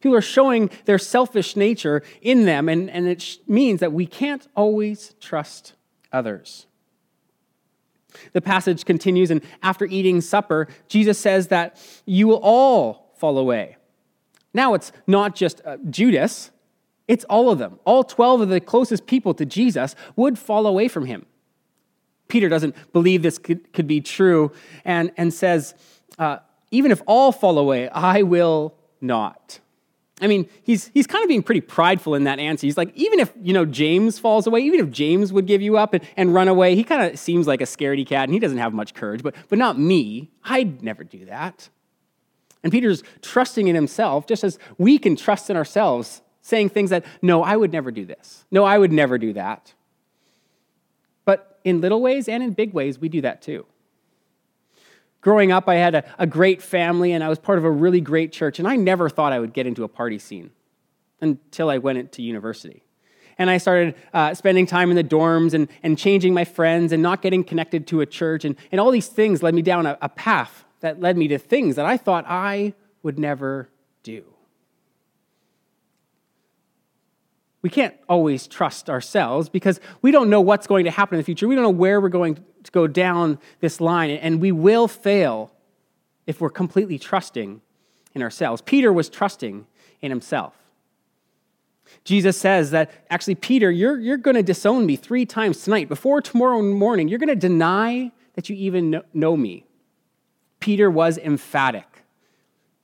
People 0.00 0.16
are 0.16 0.22
showing 0.22 0.70
their 0.84 0.98
selfish 0.98 1.56
nature 1.56 2.02
in 2.20 2.44
them, 2.44 2.68
and, 2.68 2.88
and 2.90 3.08
it 3.08 3.38
means 3.46 3.80
that 3.80 3.92
we 3.92 4.06
can't 4.06 4.46
always 4.54 5.14
trust 5.20 5.74
others. 6.12 6.66
The 8.32 8.40
passage 8.40 8.84
continues, 8.84 9.30
and 9.30 9.42
after 9.62 9.84
eating 9.84 10.20
supper, 10.20 10.68
Jesus 10.88 11.18
says 11.18 11.48
that 11.48 11.78
you 12.06 12.26
will 12.26 12.40
all 12.42 13.12
fall 13.16 13.38
away. 13.38 13.76
Now 14.54 14.74
it's 14.74 14.92
not 15.06 15.36
just 15.36 15.60
uh, 15.64 15.76
Judas, 15.90 16.50
it's 17.06 17.24
all 17.24 17.50
of 17.50 17.58
them. 17.58 17.78
All 17.84 18.04
12 18.04 18.42
of 18.42 18.48
the 18.48 18.60
closest 18.60 19.06
people 19.06 19.34
to 19.34 19.46
Jesus 19.46 19.94
would 20.16 20.38
fall 20.38 20.66
away 20.66 20.88
from 20.88 21.06
him. 21.06 21.26
Peter 22.28 22.48
doesn't 22.48 22.74
believe 22.92 23.22
this 23.22 23.38
could, 23.38 23.72
could 23.72 23.86
be 23.86 24.00
true 24.00 24.52
and, 24.84 25.10
and 25.16 25.32
says, 25.32 25.74
uh, 26.18 26.38
Even 26.70 26.90
if 26.90 27.00
all 27.06 27.32
fall 27.32 27.58
away, 27.58 27.88
I 27.88 28.22
will 28.22 28.74
not. 29.00 29.60
I 30.20 30.26
mean, 30.26 30.48
he's, 30.62 30.88
he's 30.94 31.06
kind 31.06 31.22
of 31.22 31.28
being 31.28 31.42
pretty 31.42 31.60
prideful 31.60 32.14
in 32.14 32.24
that 32.24 32.38
answer. 32.38 32.66
He's 32.66 32.76
like, 32.76 32.92
even 32.96 33.20
if, 33.20 33.32
you 33.40 33.52
know, 33.52 33.64
James 33.64 34.18
falls 34.18 34.46
away, 34.46 34.60
even 34.60 34.80
if 34.80 34.90
James 34.90 35.32
would 35.32 35.46
give 35.46 35.62
you 35.62 35.76
up 35.76 35.94
and, 35.94 36.04
and 36.16 36.34
run 36.34 36.48
away, 36.48 36.74
he 36.74 36.82
kind 36.82 37.10
of 37.10 37.18
seems 37.18 37.46
like 37.46 37.60
a 37.60 37.64
scaredy 37.64 38.06
cat 38.06 38.24
and 38.24 38.32
he 38.32 38.40
doesn't 38.40 38.58
have 38.58 38.72
much 38.72 38.94
courage, 38.94 39.22
but, 39.22 39.34
but 39.48 39.58
not 39.58 39.78
me. 39.78 40.30
I'd 40.44 40.82
never 40.82 41.04
do 41.04 41.24
that. 41.26 41.68
And 42.62 42.72
Peter's 42.72 43.04
trusting 43.22 43.68
in 43.68 43.74
himself 43.76 44.26
just 44.26 44.42
as 44.42 44.58
we 44.76 44.98
can 44.98 45.14
trust 45.14 45.50
in 45.50 45.56
ourselves, 45.56 46.22
saying 46.42 46.70
things 46.70 46.90
that, 46.90 47.04
no, 47.22 47.42
I 47.44 47.56
would 47.56 47.72
never 47.72 47.90
do 47.90 48.04
this. 48.04 48.44
No, 48.50 48.64
I 48.64 48.78
would 48.78 48.92
never 48.92 49.18
do 49.18 49.32
that. 49.34 49.74
But 51.24 51.60
in 51.62 51.80
little 51.80 52.02
ways 52.02 52.28
and 52.28 52.42
in 52.42 52.54
big 52.54 52.72
ways, 52.72 52.98
we 52.98 53.08
do 53.08 53.20
that 53.20 53.42
too. 53.42 53.66
Growing 55.20 55.50
up, 55.50 55.68
I 55.68 55.74
had 55.74 55.94
a, 55.94 56.04
a 56.18 56.26
great 56.26 56.62
family 56.62 57.12
and 57.12 57.24
I 57.24 57.28
was 57.28 57.38
part 57.38 57.58
of 57.58 57.64
a 57.64 57.70
really 57.70 58.00
great 58.00 58.32
church, 58.32 58.58
and 58.58 58.68
I 58.68 58.76
never 58.76 59.08
thought 59.08 59.32
I 59.32 59.38
would 59.38 59.52
get 59.52 59.66
into 59.66 59.84
a 59.84 59.88
party 59.88 60.18
scene 60.18 60.50
until 61.20 61.70
I 61.70 61.78
went 61.78 62.12
to 62.12 62.22
university. 62.22 62.84
And 63.36 63.50
I 63.50 63.58
started 63.58 63.94
uh, 64.12 64.34
spending 64.34 64.66
time 64.66 64.90
in 64.90 64.96
the 64.96 65.04
dorms 65.04 65.54
and, 65.54 65.68
and 65.82 65.96
changing 65.96 66.34
my 66.34 66.44
friends 66.44 66.92
and 66.92 67.02
not 67.02 67.22
getting 67.22 67.44
connected 67.44 67.86
to 67.88 68.00
a 68.00 68.06
church. 68.06 68.44
And, 68.44 68.56
and 68.72 68.80
all 68.80 68.90
these 68.90 69.06
things 69.06 69.42
led 69.42 69.54
me 69.54 69.62
down 69.62 69.86
a, 69.86 69.96
a 70.02 70.08
path 70.08 70.64
that 70.80 71.00
led 71.00 71.16
me 71.16 71.28
to 71.28 71.38
things 71.38 71.76
that 71.76 71.86
I 71.86 71.96
thought 71.96 72.24
I 72.26 72.74
would 73.02 73.18
never 73.18 73.68
do. 74.02 74.24
We 77.60 77.70
can't 77.70 77.94
always 78.08 78.46
trust 78.46 78.88
ourselves 78.88 79.48
because 79.48 79.80
we 80.00 80.10
don't 80.10 80.30
know 80.30 80.40
what's 80.40 80.66
going 80.66 80.84
to 80.84 80.90
happen 80.90 81.16
in 81.16 81.20
the 81.20 81.24
future. 81.24 81.48
We 81.48 81.54
don't 81.54 81.64
know 81.64 81.70
where 81.70 82.00
we're 82.00 82.08
going 82.08 82.36
to 82.62 82.70
go 82.70 82.86
down 82.86 83.38
this 83.60 83.80
line, 83.80 84.10
and 84.10 84.40
we 84.40 84.52
will 84.52 84.86
fail 84.86 85.52
if 86.26 86.40
we're 86.40 86.50
completely 86.50 86.98
trusting 86.98 87.60
in 88.14 88.22
ourselves. 88.22 88.62
Peter 88.62 88.92
was 88.92 89.08
trusting 89.08 89.66
in 90.00 90.10
himself. 90.10 90.54
Jesus 92.04 92.36
says 92.36 92.70
that 92.70 92.92
actually, 93.10 93.34
Peter, 93.34 93.70
you're, 93.70 93.98
you're 93.98 94.18
going 94.18 94.36
to 94.36 94.42
disown 94.42 94.86
me 94.86 94.94
three 94.94 95.26
times 95.26 95.62
tonight. 95.62 95.88
Before 95.88 96.20
tomorrow 96.20 96.62
morning, 96.62 97.08
you're 97.08 97.18
going 97.18 97.28
to 97.28 97.34
deny 97.34 98.12
that 98.34 98.48
you 98.48 98.56
even 98.56 99.02
know 99.12 99.36
me. 99.36 99.64
Peter 100.60 100.90
was 100.90 101.18
emphatic. 101.18 102.04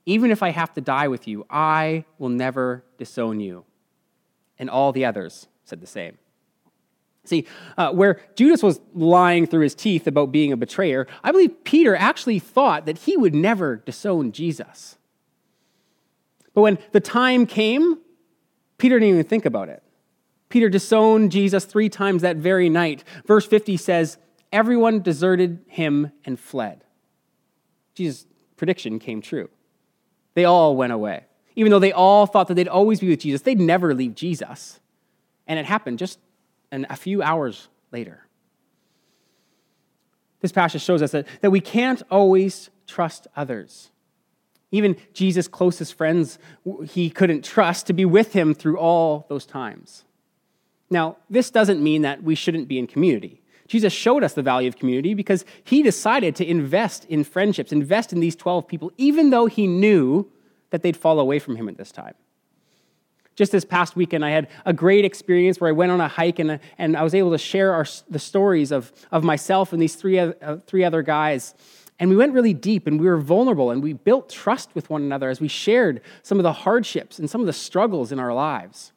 Even 0.07 0.31
if 0.31 0.43
I 0.43 0.50
have 0.50 0.73
to 0.75 0.81
die 0.81 1.09
with 1.09 1.28
you, 1.28 1.47
I 1.49 2.04
will 2.19 2.28
never 2.28 2.83
disown 2.99 3.40
you 3.40 3.64
and 4.58 4.70
all 4.70 4.92
the 4.92 5.04
others 5.04 5.46
said 5.64 5.80
the 5.80 5.87
same. 5.87 6.18
See, 7.25 7.46
uh, 7.78 7.90
where 7.92 8.20
Judas 8.37 8.62
was 8.62 8.80
lying 8.94 9.46
through 9.46 9.62
his 9.62 9.75
teeth 9.75 10.06
about 10.06 10.30
being 10.30 10.52
a 10.52 10.56
betrayer, 10.56 11.06
I 11.23 11.32
believe 11.32 11.64
Peter 11.64 11.96
actually 11.96 12.38
thought 12.38 12.84
that 12.84 12.99
he 12.99 13.16
would 13.16 13.34
never 13.34 13.76
disown 13.76 14.32
Jesus. 14.32 14.99
But 16.52 16.61
when 16.61 16.78
the 16.92 17.00
time 17.00 17.46
came, 17.46 17.99
Peter 18.76 18.99
didn't 18.99 19.14
even 19.14 19.25
think 19.25 19.46
about 19.46 19.70
it. 19.70 19.82
Peter 20.50 20.68
disowned 20.68 21.32
Jesus 21.32 21.64
three 21.64 21.88
times 21.88 22.23
that 22.23 22.37
very 22.37 22.68
night. 22.68 23.02
Verse 23.26 23.46
50 23.46 23.76
says, 23.76 24.18
Everyone 24.52 25.00
deserted 25.00 25.64
him 25.66 26.12
and 26.25 26.38
fled. 26.38 26.84
Jesus' 27.94 28.26
prediction 28.56 28.99
came 28.99 29.20
true. 29.20 29.49
They 30.34 30.44
all 30.44 30.76
went 30.76 30.92
away. 30.92 31.25
Even 31.56 31.70
though 31.70 31.78
they 31.78 31.92
all 31.92 32.26
thought 32.26 32.49
that 32.49 32.54
they'd 32.54 32.68
always 32.68 33.00
be 33.00 33.08
with 33.08 33.20
Jesus, 33.20 33.42
they'd 33.42 33.61
never 33.61 33.94
leave 33.94 34.14
Jesus. 34.14 34.80
And 35.46 35.58
it 35.58 35.66
happened 35.66 35.99
just 35.99 36.18
an, 36.70 36.87
a 36.90 36.96
few 36.96 37.23
hours 37.23 37.68
later. 37.92 38.26
This 40.40 40.52
passage 40.52 40.82
shows 40.82 41.00
us 41.00 41.12
that, 41.12 41.26
that 41.40 41.50
we 41.50 41.61
can't 41.61 42.02
always 42.11 42.70
trust 42.87 43.26
others. 43.37 43.90
Even 44.70 44.96
Jesus' 45.12 45.49
closest 45.49 45.94
friends, 45.94 46.38
he 46.87 47.08
couldn't 47.08 47.44
trust 47.44 47.87
to 47.87 47.92
be 47.92 48.04
with 48.04 48.32
him 48.32 48.54
through 48.54 48.76
all 48.76 49.25
those 49.28 49.46
times. 49.46 50.04
Now, 50.90 51.16
this 51.30 51.50
doesn't 51.50 51.82
mean 51.82 52.02
that 52.02 52.23
we 52.23 52.34
shouldn't 52.34 52.68
be 52.68 52.78
in 52.78 52.87
community. 52.87 53.40
Jesus 53.68 53.92
showed 53.92 54.23
us 54.23 54.34
the 54.34 54.42
value 54.42 54.68
of 54.68 54.76
community 54.76 55.14
because 55.14 55.44
he 55.62 55.82
decided 55.82 56.37
to 56.37 56.46
invest 56.46 57.04
in 57.06 57.25
friendships, 57.25 57.73
invest 57.73 58.12
in 58.12 58.20
these 58.20 58.37
12 58.37 58.68
people, 58.68 58.92
even 58.99 59.30
though 59.30 59.46
he 59.46 59.66
knew 59.66 60.28
that 60.75 60.83
they'd 60.83 60.97
fall 60.97 61.21
away 61.21 61.38
from 61.38 61.54
him 61.54 61.69
at 61.69 61.76
this 61.76 61.93
time. 61.93 62.14
Just 63.37 63.52
this 63.52 63.64
past 63.64 63.95
weekend, 63.95 64.25
I 64.25 64.31
had 64.31 64.49
a 64.66 64.73
great 64.73 65.04
experience 65.04 65.61
where 65.61 65.69
I 65.69 65.73
went 65.73 65.93
on 65.93 66.00
a 66.00 66.09
hike 66.09 66.40
and, 66.40 66.59
and 66.78 66.97
I 66.97 67.04
was 67.04 67.14
able 67.14 67.31
to 67.31 67.38
share 67.38 67.73
our, 67.73 67.87
the 68.11 68.19
stories 68.19 68.73
of, 68.73 68.93
of 69.12 69.23
myself 69.23 69.73
and 69.73 69.81
these 69.81 69.95
three, 69.95 70.19
uh, 70.19 70.57
three 70.66 70.83
other 70.83 71.02
guys. 71.02 71.54
And 72.00 72.11
we 72.11 72.16
went 72.16 72.33
really 72.33 72.54
deep 72.54 72.88
and 72.88 73.00
we 73.00 73.07
were 73.07 73.19
vulnerable 73.19 73.71
and 73.71 73.85
we 73.85 73.93
built 73.93 74.28
trust 74.28 74.75
with 74.75 74.90
one 74.90 75.02
another 75.02 75.31
as 75.31 75.40
we 75.40 75.47
shared 75.47 76.00
some 76.25 76.40
of 76.40 76.43
the 76.43 76.52
hardships 76.52 77.21
and 77.21 77.31
some 77.31 77.40
of 77.40 77.47
the 77.47 77.52
struggles 77.52 78.11
in 78.11 78.19
our 78.19 78.35
lives. 78.35 78.90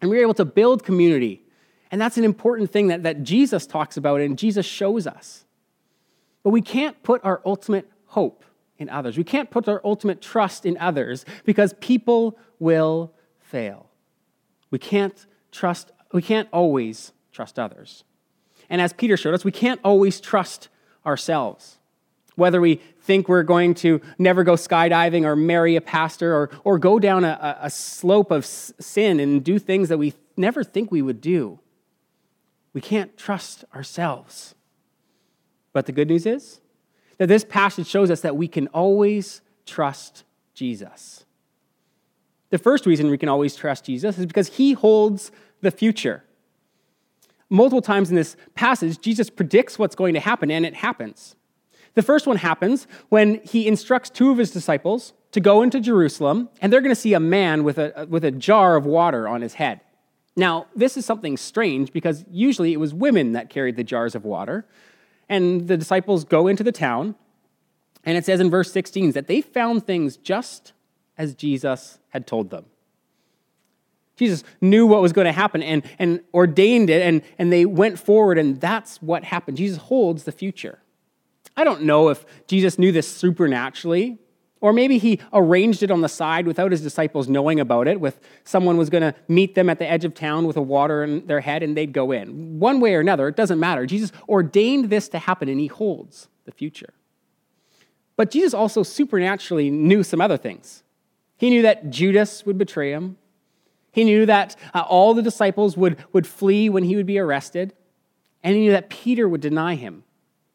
And 0.00 0.10
we 0.10 0.16
were 0.16 0.22
able 0.22 0.32
to 0.34 0.46
build 0.46 0.84
community. 0.84 1.42
And 1.90 2.00
that's 2.00 2.16
an 2.16 2.24
important 2.24 2.70
thing 2.70 2.86
that, 2.86 3.02
that 3.02 3.24
Jesus 3.24 3.66
talks 3.66 3.98
about 3.98 4.22
and 4.22 4.38
Jesus 4.38 4.64
shows 4.64 5.06
us. 5.06 5.44
But 6.42 6.48
we 6.48 6.62
can't 6.62 7.02
put 7.02 7.22
our 7.26 7.42
ultimate 7.44 7.90
hope 8.06 8.42
in 8.78 8.88
others. 8.88 9.18
We 9.18 9.24
can't 9.24 9.50
put 9.50 9.68
our 9.68 9.80
ultimate 9.84 10.22
trust 10.22 10.64
in 10.64 10.76
others 10.78 11.24
because 11.44 11.74
people 11.80 12.38
will 12.58 13.12
fail. 13.40 13.90
We 14.70 14.78
can't 14.78 15.26
trust, 15.50 15.90
we 16.12 16.22
can't 16.22 16.48
always 16.52 17.12
trust 17.32 17.58
others. 17.58 18.04
And 18.70 18.80
as 18.80 18.92
Peter 18.92 19.16
showed 19.16 19.34
us, 19.34 19.44
we 19.44 19.52
can't 19.52 19.80
always 19.82 20.20
trust 20.20 20.68
ourselves. 21.06 21.78
Whether 22.36 22.60
we 22.60 22.76
think 23.00 23.28
we're 23.28 23.42
going 23.42 23.74
to 23.74 24.00
never 24.18 24.44
go 24.44 24.52
skydiving 24.52 25.24
or 25.24 25.34
marry 25.34 25.74
a 25.74 25.80
pastor 25.80 26.34
or, 26.34 26.50
or 26.62 26.78
go 26.78 26.98
down 26.98 27.24
a, 27.24 27.58
a 27.60 27.70
slope 27.70 28.30
of 28.30 28.46
sin 28.46 29.18
and 29.18 29.42
do 29.42 29.58
things 29.58 29.88
that 29.88 29.98
we 29.98 30.14
never 30.36 30.62
think 30.62 30.92
we 30.92 31.02
would 31.02 31.20
do, 31.20 31.58
we 32.72 32.80
can't 32.80 33.16
trust 33.16 33.64
ourselves. 33.74 34.54
But 35.72 35.86
the 35.86 35.92
good 35.92 36.08
news 36.08 36.26
is 36.26 36.60
that 37.18 37.26
this 37.26 37.44
passage 37.44 37.86
shows 37.86 38.10
us 38.10 38.20
that 38.22 38.36
we 38.36 38.48
can 38.48 38.68
always 38.68 39.42
trust 39.66 40.24
Jesus. 40.54 41.24
The 42.50 42.58
first 42.58 42.86
reason 42.86 43.10
we 43.10 43.18
can 43.18 43.28
always 43.28 43.54
trust 43.54 43.84
Jesus 43.84 44.18
is 44.18 44.26
because 44.26 44.48
he 44.48 44.72
holds 44.72 45.30
the 45.60 45.70
future. 45.70 46.24
Multiple 47.50 47.82
times 47.82 48.10
in 48.10 48.16
this 48.16 48.36
passage, 48.54 49.00
Jesus 49.00 49.30
predicts 49.30 49.78
what's 49.78 49.94
going 49.94 50.14
to 50.14 50.20
happen, 50.20 50.50
and 50.50 50.64
it 50.64 50.74
happens. 50.74 51.34
The 51.94 52.02
first 52.02 52.26
one 52.26 52.36
happens 52.36 52.86
when 53.08 53.40
he 53.44 53.66
instructs 53.66 54.10
two 54.10 54.30
of 54.30 54.38
his 54.38 54.50
disciples 54.50 55.14
to 55.32 55.40
go 55.40 55.62
into 55.62 55.80
Jerusalem, 55.80 56.48
and 56.60 56.72
they're 56.72 56.80
going 56.80 56.94
to 56.94 57.00
see 57.00 57.14
a 57.14 57.20
man 57.20 57.64
with 57.64 57.78
a, 57.78 58.06
with 58.08 58.24
a 58.24 58.30
jar 58.30 58.76
of 58.76 58.86
water 58.86 59.26
on 59.26 59.40
his 59.40 59.54
head. 59.54 59.80
Now, 60.36 60.66
this 60.76 60.96
is 60.96 61.04
something 61.04 61.36
strange 61.36 61.92
because 61.92 62.24
usually 62.30 62.72
it 62.72 62.78
was 62.78 62.94
women 62.94 63.32
that 63.32 63.50
carried 63.50 63.76
the 63.76 63.82
jars 63.82 64.14
of 64.14 64.24
water. 64.24 64.66
And 65.28 65.68
the 65.68 65.76
disciples 65.76 66.24
go 66.24 66.46
into 66.46 66.64
the 66.64 66.72
town, 66.72 67.14
and 68.04 68.16
it 68.16 68.24
says 68.24 68.40
in 68.40 68.50
verse 68.50 68.72
16 68.72 69.12
that 69.12 69.26
they 69.26 69.40
found 69.40 69.86
things 69.86 70.16
just 70.16 70.72
as 71.16 71.34
Jesus 71.34 71.98
had 72.08 72.26
told 72.26 72.50
them. 72.50 72.64
Jesus 74.16 74.42
knew 74.60 74.86
what 74.86 75.00
was 75.00 75.12
going 75.12 75.26
to 75.26 75.32
happen 75.32 75.62
and, 75.62 75.82
and 75.98 76.20
ordained 76.34 76.90
it, 76.90 77.02
and, 77.02 77.22
and 77.38 77.52
they 77.52 77.64
went 77.64 77.98
forward, 77.98 78.36
and 78.36 78.60
that's 78.60 79.00
what 79.00 79.24
happened. 79.24 79.56
Jesus 79.56 79.78
holds 79.78 80.24
the 80.24 80.32
future. 80.32 80.80
I 81.56 81.64
don't 81.64 81.82
know 81.82 82.08
if 82.08 82.24
Jesus 82.46 82.78
knew 82.78 82.92
this 82.92 83.08
supernaturally, 83.08 84.18
or 84.60 84.72
maybe 84.72 84.98
he 84.98 85.20
arranged 85.32 85.82
it 85.82 85.90
on 85.90 86.00
the 86.00 86.08
side 86.08 86.46
without 86.46 86.70
his 86.70 86.80
disciples 86.80 87.28
knowing 87.28 87.60
about 87.60 87.86
it, 87.86 88.00
with 88.00 88.20
someone 88.44 88.76
was 88.76 88.90
going 88.90 89.02
to 89.02 89.14
meet 89.28 89.54
them 89.54 89.70
at 89.70 89.78
the 89.78 89.88
edge 89.88 90.04
of 90.04 90.14
town 90.14 90.46
with 90.46 90.56
a 90.56 90.62
water 90.62 91.04
in 91.04 91.26
their 91.26 91.40
head 91.40 91.62
and 91.62 91.76
they'd 91.76 91.92
go 91.92 92.10
in. 92.10 92.58
One 92.58 92.80
way 92.80 92.94
or 92.94 93.00
another, 93.00 93.28
it 93.28 93.36
doesn't 93.36 93.60
matter. 93.60 93.86
Jesus 93.86 94.10
ordained 94.28 94.90
this 94.90 95.08
to 95.10 95.18
happen 95.18 95.48
and 95.48 95.60
he 95.60 95.68
holds 95.68 96.28
the 96.44 96.52
future. 96.52 96.92
But 98.16 98.32
Jesus 98.32 98.52
also 98.52 98.82
supernaturally 98.82 99.70
knew 99.70 100.02
some 100.02 100.20
other 100.20 100.36
things. 100.36 100.82
He 101.36 101.50
knew 101.50 101.62
that 101.62 101.90
Judas 101.90 102.44
would 102.44 102.58
betray 102.58 102.90
him. 102.90 103.16
He 103.92 104.02
knew 104.02 104.26
that 104.26 104.56
uh, 104.74 104.80
all 104.80 105.14
the 105.14 105.22
disciples 105.22 105.76
would, 105.76 106.04
would 106.12 106.26
flee 106.26 106.68
when 106.68 106.82
he 106.82 106.96
would 106.96 107.06
be 107.06 107.18
arrested. 107.18 107.74
And 108.42 108.56
he 108.56 108.62
knew 108.62 108.72
that 108.72 108.90
Peter 108.90 109.28
would 109.28 109.40
deny 109.40 109.76
him 109.76 110.02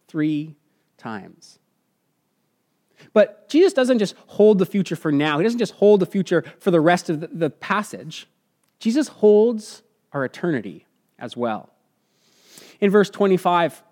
three 0.10 0.56
times. 0.98 1.60
But 3.12 3.50
Jesus 3.50 3.74
doesn't 3.74 4.00
just 4.00 4.16
hold 4.28 4.60
the 4.60 4.66
future 4.66 4.96
for 4.96 5.12
now, 5.12 5.38
He 5.38 5.44
doesn't 5.44 5.60
just 5.60 5.74
hold 5.74 6.00
the 6.00 6.06
future 6.06 6.44
for 6.60 6.72
the 6.72 6.82
rest 6.82 7.10
of 7.10 7.40
the, 7.40 7.50
passage. 7.50 8.28
Jesus 8.80 9.08
holds 9.08 9.84
our 10.12 10.26
eternity 10.26 10.86
as 11.20 11.38
well. 11.38 11.70
In 12.80 12.90
verse 12.90 13.10
25, 13.10 13.84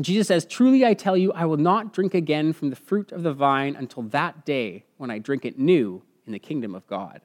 Jesus 0.00 0.28
says, 0.28 0.44
Truly 0.44 0.84
I 0.84 0.94
tell 0.94 1.16
you, 1.16 1.32
I 1.32 1.44
will 1.44 1.56
not 1.56 1.92
drink 1.92 2.14
again 2.14 2.52
from 2.52 2.70
the 2.70 2.76
fruit 2.76 3.12
of 3.12 3.22
the 3.22 3.32
vine 3.32 3.76
until 3.76 4.02
that 4.04 4.44
day 4.44 4.84
when 4.96 5.10
I 5.10 5.18
drink 5.18 5.44
it 5.44 5.58
new 5.58 6.02
in 6.26 6.32
the 6.32 6.38
kingdom 6.38 6.74
of 6.74 6.86
God. 6.86 7.20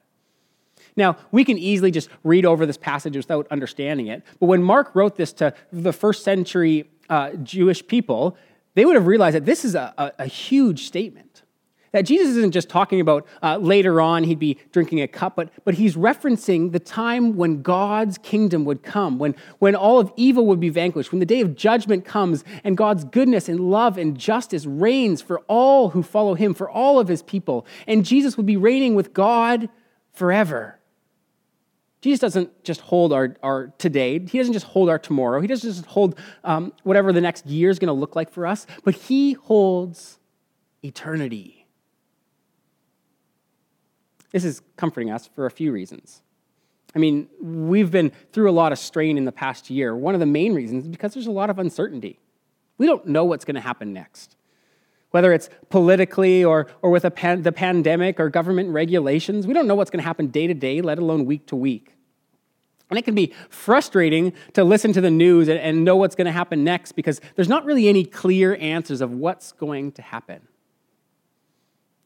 Now, 0.96 1.16
we 1.30 1.44
can 1.44 1.58
easily 1.58 1.90
just 1.90 2.08
read 2.24 2.44
over 2.44 2.66
this 2.66 2.76
passage 2.76 3.16
without 3.16 3.46
understanding 3.50 4.06
it, 4.06 4.22
but 4.40 4.46
when 4.46 4.62
Mark 4.62 4.94
wrote 4.94 5.16
this 5.16 5.32
to 5.34 5.54
the 5.72 5.92
first 5.92 6.24
century 6.24 6.90
uh, 7.08 7.30
Jewish 7.42 7.86
people, 7.86 8.36
they 8.74 8.84
would 8.84 8.94
have 8.94 9.06
realized 9.06 9.36
that 9.36 9.44
this 9.44 9.64
is 9.64 9.74
a, 9.74 9.94
a, 9.98 10.12
a 10.20 10.26
huge 10.26 10.86
statement. 10.86 11.42
That 11.92 12.02
Jesus 12.02 12.36
isn't 12.36 12.52
just 12.52 12.68
talking 12.68 13.00
about 13.00 13.26
uh, 13.42 13.56
later 13.56 14.00
on 14.00 14.24
he'd 14.24 14.38
be 14.38 14.58
drinking 14.72 15.00
a 15.00 15.08
cup, 15.08 15.36
but, 15.36 15.50
but 15.64 15.74
he's 15.74 15.96
referencing 15.96 16.72
the 16.72 16.78
time 16.78 17.34
when 17.34 17.62
God's 17.62 18.18
kingdom 18.18 18.66
would 18.66 18.82
come, 18.82 19.18
when, 19.18 19.34
when 19.58 19.74
all 19.74 19.98
of 19.98 20.12
evil 20.16 20.44
would 20.46 20.60
be 20.60 20.68
vanquished, 20.68 21.12
when 21.12 21.18
the 21.18 21.26
day 21.26 21.40
of 21.40 21.56
judgment 21.56 22.04
comes 22.04 22.44
and 22.62 22.76
God's 22.76 23.04
goodness 23.04 23.48
and 23.48 23.58
love 23.58 23.96
and 23.96 24.18
justice 24.18 24.66
reigns 24.66 25.22
for 25.22 25.40
all 25.48 25.90
who 25.90 26.02
follow 26.02 26.34
him, 26.34 26.52
for 26.52 26.68
all 26.68 27.00
of 27.00 27.08
his 27.08 27.22
people. 27.22 27.66
And 27.86 28.04
Jesus 28.04 28.36
would 28.36 28.46
be 28.46 28.58
reigning 28.58 28.94
with 28.94 29.14
God 29.14 29.70
forever. 30.12 30.77
Jesus 32.00 32.20
doesn't 32.20 32.64
just 32.64 32.80
hold 32.80 33.12
our, 33.12 33.36
our 33.42 33.72
today. 33.78 34.20
He 34.20 34.38
doesn't 34.38 34.52
just 34.52 34.66
hold 34.66 34.88
our 34.88 34.98
tomorrow. 34.98 35.40
He 35.40 35.48
doesn't 35.48 35.68
just 35.68 35.86
hold 35.86 36.18
um, 36.44 36.72
whatever 36.84 37.12
the 37.12 37.20
next 37.20 37.46
year 37.46 37.70
is 37.70 37.78
going 37.78 37.88
to 37.88 37.92
look 37.92 38.14
like 38.14 38.30
for 38.30 38.46
us, 38.46 38.66
but 38.84 38.94
he 38.94 39.32
holds 39.32 40.18
eternity. 40.84 41.66
This 44.32 44.44
is 44.44 44.62
comforting 44.76 45.10
us 45.10 45.28
for 45.34 45.46
a 45.46 45.50
few 45.50 45.72
reasons. 45.72 46.22
I 46.94 46.98
mean, 46.98 47.28
we've 47.40 47.90
been 47.90 48.12
through 48.32 48.50
a 48.50 48.52
lot 48.52 48.72
of 48.72 48.78
strain 48.78 49.18
in 49.18 49.24
the 49.24 49.32
past 49.32 49.68
year. 49.68 49.94
One 49.94 50.14
of 50.14 50.20
the 50.20 50.26
main 50.26 50.54
reasons 50.54 50.84
is 50.84 50.88
because 50.88 51.14
there's 51.14 51.26
a 51.26 51.32
lot 51.32 51.50
of 51.50 51.58
uncertainty. 51.58 52.18
We 52.78 52.86
don't 52.86 53.06
know 53.06 53.24
what's 53.24 53.44
going 53.44 53.56
to 53.56 53.60
happen 53.60 53.92
next. 53.92 54.36
Whether 55.10 55.32
it's 55.32 55.48
politically 55.70 56.44
or, 56.44 56.66
or 56.82 56.90
with 56.90 57.06
pan, 57.14 57.42
the 57.42 57.52
pandemic 57.52 58.20
or 58.20 58.28
government 58.28 58.70
regulations, 58.70 59.46
we 59.46 59.54
don't 59.54 59.66
know 59.66 59.74
what's 59.74 59.90
going 59.90 60.02
to 60.02 60.06
happen 60.06 60.26
day 60.26 60.46
to 60.46 60.54
day, 60.54 60.82
let 60.82 60.98
alone 60.98 61.24
week 61.24 61.46
to 61.46 61.56
week. 61.56 61.94
And 62.90 62.98
it 62.98 63.02
can 63.02 63.14
be 63.14 63.34
frustrating 63.50 64.32
to 64.54 64.64
listen 64.64 64.92
to 64.94 65.00
the 65.00 65.10
news 65.10 65.48
and, 65.48 65.58
and 65.58 65.84
know 65.84 65.96
what's 65.96 66.14
going 66.14 66.26
to 66.26 66.32
happen 66.32 66.64
next 66.64 66.92
because 66.92 67.20
there's 67.36 67.48
not 67.48 67.64
really 67.64 67.88
any 67.88 68.04
clear 68.04 68.56
answers 68.56 69.00
of 69.00 69.12
what's 69.12 69.52
going 69.52 69.92
to 69.92 70.02
happen. 70.02 70.46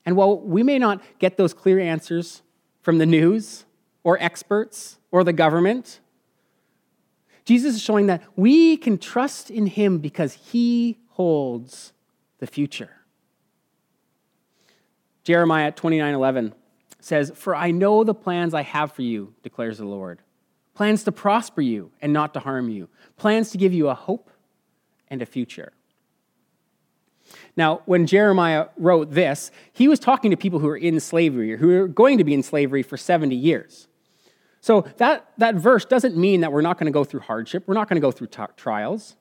And 0.05 0.17
while 0.17 0.39
we 0.39 0.63
may 0.63 0.79
not 0.79 1.01
get 1.19 1.37
those 1.37 1.55
clear 1.55 1.79
answers 1.79 2.43
from 2.81 2.99
the 2.99 3.07
news 3.07 3.65
or 4.03 4.19
experts 4.21 4.99
or 5.13 5.23
the 5.23 5.33
government, 5.33 6.01
Jesus 7.45 7.77
is 7.77 7.83
showing 7.83 8.07
that 8.07 8.23
we 8.35 8.77
can 8.77 8.99
trust 8.99 9.51
in 9.51 9.67
him 9.67 9.99
because 9.99 10.35
he 10.35 10.99
holds 11.11 11.93
the 12.43 12.47
future. 12.49 12.91
Jeremiah 15.23 15.71
29 15.71 16.13
11 16.13 16.55
says, 16.99 17.31
For 17.37 17.55
I 17.55 17.71
know 17.71 18.03
the 18.03 18.15
plans 18.15 18.53
I 18.53 18.63
have 18.63 18.91
for 18.91 19.03
you, 19.03 19.33
declares 19.45 19.79
the 19.79 19.85
Lord. 19.85 20.23
Plans 20.75 21.05
to 21.05 21.13
prosper 21.13 21.61
you 21.61 21.93
and 22.03 22.13
not 22.13 22.35
to 22.35 22.41
harm 22.41 22.69
you, 22.69 22.89
plans 23.17 23.53
to 23.53 23.59
give 23.59 23.73
you 23.73 23.89
a 23.89 23.95
hope 23.95 24.29
and 25.07 25.23
a 25.23 25.27
future. 25.27 25.73
Now, 27.57 27.83
when 27.85 28.09
Jeremiah 28.09 28.71
wrote 28.77 29.13
this, 29.13 29.53
he 29.73 29.87
was 29.87 30.01
talking 30.01 30.33
to 30.33 30.37
people 30.37 30.59
who 30.59 30.67
were 30.67 30.77
in 30.77 30.99
slavery 30.99 31.53
or 31.53 31.59
who 31.59 31.69
were 31.69 31.87
going 31.87 32.19
to 32.19 32.25
be 32.25 32.35
in 32.35 32.43
slavery 32.43 32.83
for 32.83 32.97
70 32.97 33.37
years. 33.37 33.87
So 34.61 34.81
that, 34.97 35.31
that 35.39 35.55
verse 35.55 35.85
doesn't 35.85 36.17
mean 36.17 36.41
that 36.41 36.51
we're 36.51 36.61
not 36.61 36.77
going 36.77 36.93
to 36.93 36.93
go 36.93 37.05
through 37.05 37.21
hardship, 37.21 37.63
we're 37.69 37.75
not 37.75 37.89
going 37.89 38.03
to 38.03 38.05
go 38.05 38.11
through 38.11 38.27
t- 38.27 38.43
trials. 38.57 39.15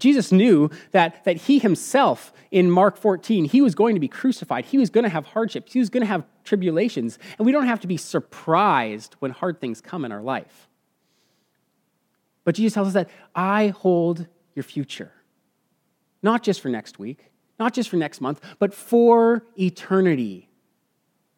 Jesus 0.00 0.32
knew 0.32 0.70
that, 0.90 1.24
that 1.24 1.36
he 1.36 1.58
himself, 1.58 2.32
in 2.50 2.70
Mark 2.70 2.96
14, 2.96 3.44
he 3.44 3.62
was 3.62 3.74
going 3.74 3.94
to 3.94 4.00
be 4.00 4.08
crucified. 4.08 4.64
He 4.64 4.78
was 4.78 4.90
going 4.90 5.04
to 5.04 5.10
have 5.10 5.26
hardships. 5.26 5.72
He 5.72 5.78
was 5.78 5.90
going 5.90 6.00
to 6.00 6.06
have 6.06 6.24
tribulations. 6.42 7.18
And 7.38 7.46
we 7.46 7.52
don't 7.52 7.66
have 7.66 7.80
to 7.80 7.86
be 7.86 7.96
surprised 7.96 9.14
when 9.20 9.30
hard 9.30 9.60
things 9.60 9.80
come 9.80 10.04
in 10.04 10.10
our 10.10 10.22
life. 10.22 10.68
But 12.44 12.54
Jesus 12.54 12.74
tells 12.74 12.88
us 12.88 12.94
that 12.94 13.10
I 13.34 13.68
hold 13.68 14.26
your 14.54 14.62
future, 14.64 15.12
not 16.22 16.42
just 16.42 16.60
for 16.60 16.68
next 16.68 16.98
week, 16.98 17.30
not 17.58 17.74
just 17.74 17.88
for 17.88 17.96
next 17.96 18.20
month, 18.20 18.40
but 18.58 18.74
for 18.74 19.44
eternity. 19.58 20.48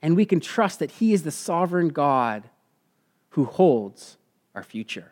And 0.01 0.17
we 0.17 0.25
can 0.25 0.41
trust 0.41 0.79
that 0.79 0.93
He 0.93 1.13
is 1.13 1.25
the 1.25 1.31
sovereign 1.31 1.89
God 1.89 2.49
who 3.31 3.45
holds 3.45 4.17
our 4.55 4.63
future. 4.63 5.12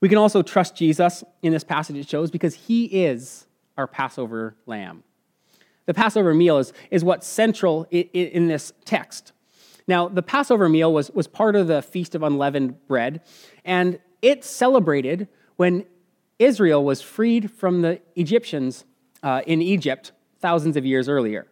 We 0.00 0.08
can 0.08 0.18
also 0.18 0.42
trust 0.42 0.74
Jesus 0.74 1.22
in 1.42 1.52
this 1.52 1.64
passage, 1.64 1.96
it 1.96 2.08
shows, 2.08 2.30
because 2.30 2.54
he 2.54 2.86
is 2.86 3.46
our 3.76 3.86
Passover 3.86 4.56
lamb. 4.66 5.02
The 5.86 5.94
Passover 5.94 6.34
meal 6.34 6.58
is, 6.58 6.72
is 6.90 7.04
what's 7.04 7.26
central 7.26 7.86
in, 7.90 8.04
in 8.12 8.48
this 8.48 8.72
text. 8.84 9.32
Now, 9.86 10.08
the 10.08 10.22
Passover 10.22 10.68
meal 10.68 10.92
was, 10.92 11.10
was 11.10 11.26
part 11.26 11.56
of 11.56 11.66
the 11.66 11.82
Feast 11.82 12.14
of 12.14 12.22
Unleavened 12.22 12.86
Bread, 12.86 13.22
and 13.64 13.98
it 14.22 14.44
celebrated 14.44 15.28
when 15.56 15.84
Israel 16.38 16.84
was 16.84 17.02
freed 17.02 17.50
from 17.50 17.82
the 17.82 18.00
Egyptians 18.16 18.84
uh, 19.22 19.42
in 19.46 19.60
Egypt 19.60 20.12
thousands 20.38 20.76
of 20.76 20.86
years 20.86 21.08
earlier. 21.08 21.46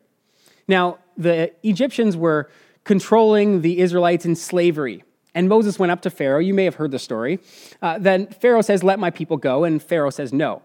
Now, 0.67 0.99
the 1.17 1.53
Egyptians 1.63 2.17
were 2.17 2.49
controlling 2.85 3.61
the 3.61 3.81
Israelites 3.81 4.25
in 4.25 4.35
slavery. 4.35 5.05
And 5.35 5.49
Moses 5.49 5.79
went 5.79 5.93
up 5.93 6.01
to 6.03 6.11
Pharaoh. 6.11 6.41
You 6.41 6.55
may 6.55 6.65
have 6.65 6.77
heard 6.77 6.91
the 6.91 6.99
story. 6.99 7.41
Uh, 7.83 7.99
then 7.99 8.27
Pharaoh 8.27 8.63
says, 8.63 8.83
Let 8.83 8.99
my 8.99 9.11
people 9.11 9.37
go. 9.37 9.65
And 9.65 9.83
Pharaoh 9.83 10.11
says, 10.11 10.33
No. 10.33 10.63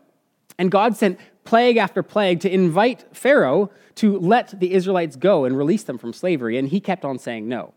And 0.57 0.71
God 0.71 0.95
sent 0.95 1.19
plague 1.43 1.77
after 1.77 2.03
plague 2.03 2.39
to 2.41 2.53
invite 2.53 3.05
Pharaoh 3.15 3.71
to 3.95 4.17
let 4.19 4.59
the 4.59 4.73
Israelites 4.73 5.15
go 5.15 5.45
and 5.45 5.57
release 5.57 5.83
them 5.83 5.97
from 5.97 6.13
slavery. 6.13 6.57
And 6.57 6.69
he 6.69 6.79
kept 6.79 7.03
on 7.05 7.19
saying 7.19 7.47
no 7.47 7.73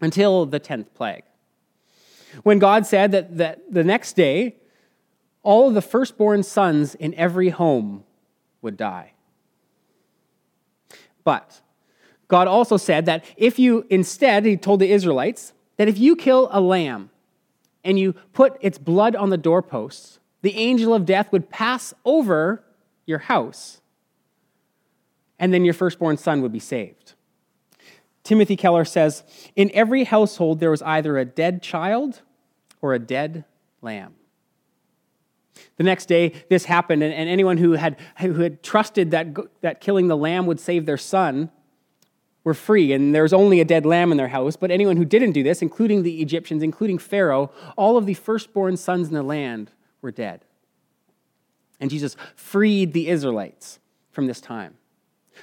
until 0.00 0.46
the 0.46 0.60
10th 0.60 0.86
plague. 0.94 1.24
When 2.42 2.58
God 2.58 2.86
said 2.86 3.12
that, 3.12 3.36
that 3.38 3.72
the 3.72 3.84
next 3.84 4.14
day, 4.14 4.56
all 5.42 5.68
of 5.68 5.74
the 5.74 5.82
firstborn 5.82 6.42
sons 6.42 6.94
in 6.94 7.14
every 7.14 7.48
home 7.48 8.04
would 8.60 8.76
die. 8.76 9.12
But 11.24 11.60
God 12.28 12.48
also 12.48 12.76
said 12.76 13.06
that 13.06 13.24
if 13.36 13.58
you 13.58 13.86
instead, 13.88 14.44
he 14.44 14.56
told 14.56 14.80
the 14.80 14.92
Israelites, 14.92 15.52
that 15.78 15.88
if 15.88 15.98
you 15.98 16.14
kill 16.14 16.48
a 16.50 16.60
lamb 16.60 17.10
and 17.82 17.98
you 17.98 18.12
put 18.32 18.58
its 18.60 18.76
blood 18.76 19.16
on 19.16 19.30
the 19.30 19.38
doorposts, 19.38 20.18
the 20.42 20.54
angel 20.56 20.92
of 20.92 21.06
death 21.06 21.32
would 21.32 21.48
pass 21.48 21.94
over 22.04 22.62
your 23.06 23.20
house, 23.20 23.80
and 25.38 25.54
then 25.54 25.64
your 25.64 25.74
firstborn 25.74 26.16
son 26.16 26.42
would 26.42 26.52
be 26.52 26.58
saved. 26.58 27.14
Timothy 28.22 28.56
Keller 28.56 28.84
says 28.84 29.22
In 29.56 29.70
every 29.72 30.04
household, 30.04 30.60
there 30.60 30.70
was 30.70 30.82
either 30.82 31.16
a 31.16 31.24
dead 31.24 31.62
child 31.62 32.20
or 32.82 32.92
a 32.92 32.98
dead 32.98 33.44
lamb. 33.80 34.14
The 35.76 35.84
next 35.84 36.06
day, 36.06 36.44
this 36.50 36.66
happened, 36.66 37.02
and, 37.02 37.12
anyone 37.12 37.56
who 37.56 37.72
had, 37.72 37.96
who 38.18 38.34
had 38.34 38.62
trusted 38.62 39.12
that, 39.12 39.28
that 39.60 39.80
killing 39.80 40.08
the 40.08 40.16
lamb 40.16 40.46
would 40.46 40.60
save 40.60 40.86
their 40.86 40.98
son 40.98 41.50
were 42.44 42.54
free, 42.54 42.92
and 42.92 43.14
there 43.14 43.22
was 43.22 43.32
only 43.32 43.60
a 43.60 43.64
dead 43.64 43.84
lamb 43.84 44.10
in 44.10 44.16
their 44.16 44.28
house. 44.28 44.56
But 44.56 44.70
anyone 44.70 44.96
who 44.96 45.04
didn't 45.04 45.32
do 45.32 45.42
this, 45.42 45.60
including 45.60 46.02
the 46.02 46.20
Egyptians, 46.20 46.62
including 46.62 46.98
Pharaoh, 46.98 47.50
all 47.76 47.96
of 47.96 48.06
the 48.06 48.14
firstborn 48.14 48.76
sons 48.76 49.08
in 49.08 49.14
the 49.14 49.22
land 49.22 49.70
were 50.00 50.10
dead. 50.10 50.44
And 51.80 51.90
Jesus 51.90 52.16
freed 52.34 52.92
the 52.92 53.08
Israelites 53.08 53.78
from 54.10 54.26
this 54.26 54.40
time. 54.40 54.74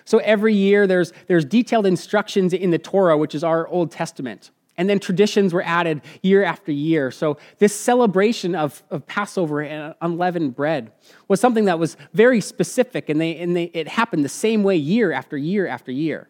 So 0.04 0.18
every 0.20 0.54
year 0.54 0.88
there's, 0.88 1.14
there's 1.28 1.46
detailed 1.46 1.86
instructions 1.86 2.54
in 2.54 2.72
the 2.72 2.78
Torah, 2.78 3.18
which 3.18 3.34
is 3.34 3.44
our 3.44 3.68
Old 3.68 3.92
Testament. 3.92 4.52
And 4.78 4.90
then 4.90 5.00
traditions 5.00 5.54
were 5.54 5.64
added 5.64 6.02
year 6.22 6.44
after 6.44 6.72
year. 6.72 7.10
So 7.12 7.38
this 7.60 7.74
celebration 7.74 8.56
of, 8.56 8.84
of 8.90 9.08
Passover 9.08 9.62
and 9.62 9.96
unleavened 10.02 10.56
bread 10.56 10.92
was 11.30 11.40
something 11.40 11.66
that 11.66 11.80
was 11.80 11.96
very 12.14 12.42
specific, 12.42 13.08
and, 13.08 13.22
they, 13.22 13.38
and 13.38 13.56
they, 13.56 13.66
it 13.66 13.88
happened 13.88 14.26
the 14.26 14.30
same 14.30 14.64
way 14.64 14.76
year 14.76 15.14
after 15.14 15.38
year 15.38 15.66
after 15.66 15.92
year. 15.94 16.28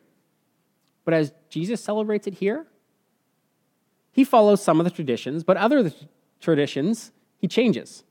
But 1.05 1.13
as 1.13 1.31
Jesus 1.49 1.81
celebrates 1.81 2.27
it 2.27 2.35
here, 2.35 2.65
he 4.11 4.23
follows 4.23 4.61
some 4.61 4.79
of 4.79 4.83
the 4.83 4.89
traditions, 4.89 5.43
but 5.43 5.57
other 5.57 5.91
traditions 6.41 7.11
he 7.37 7.47
changes. 7.47 8.03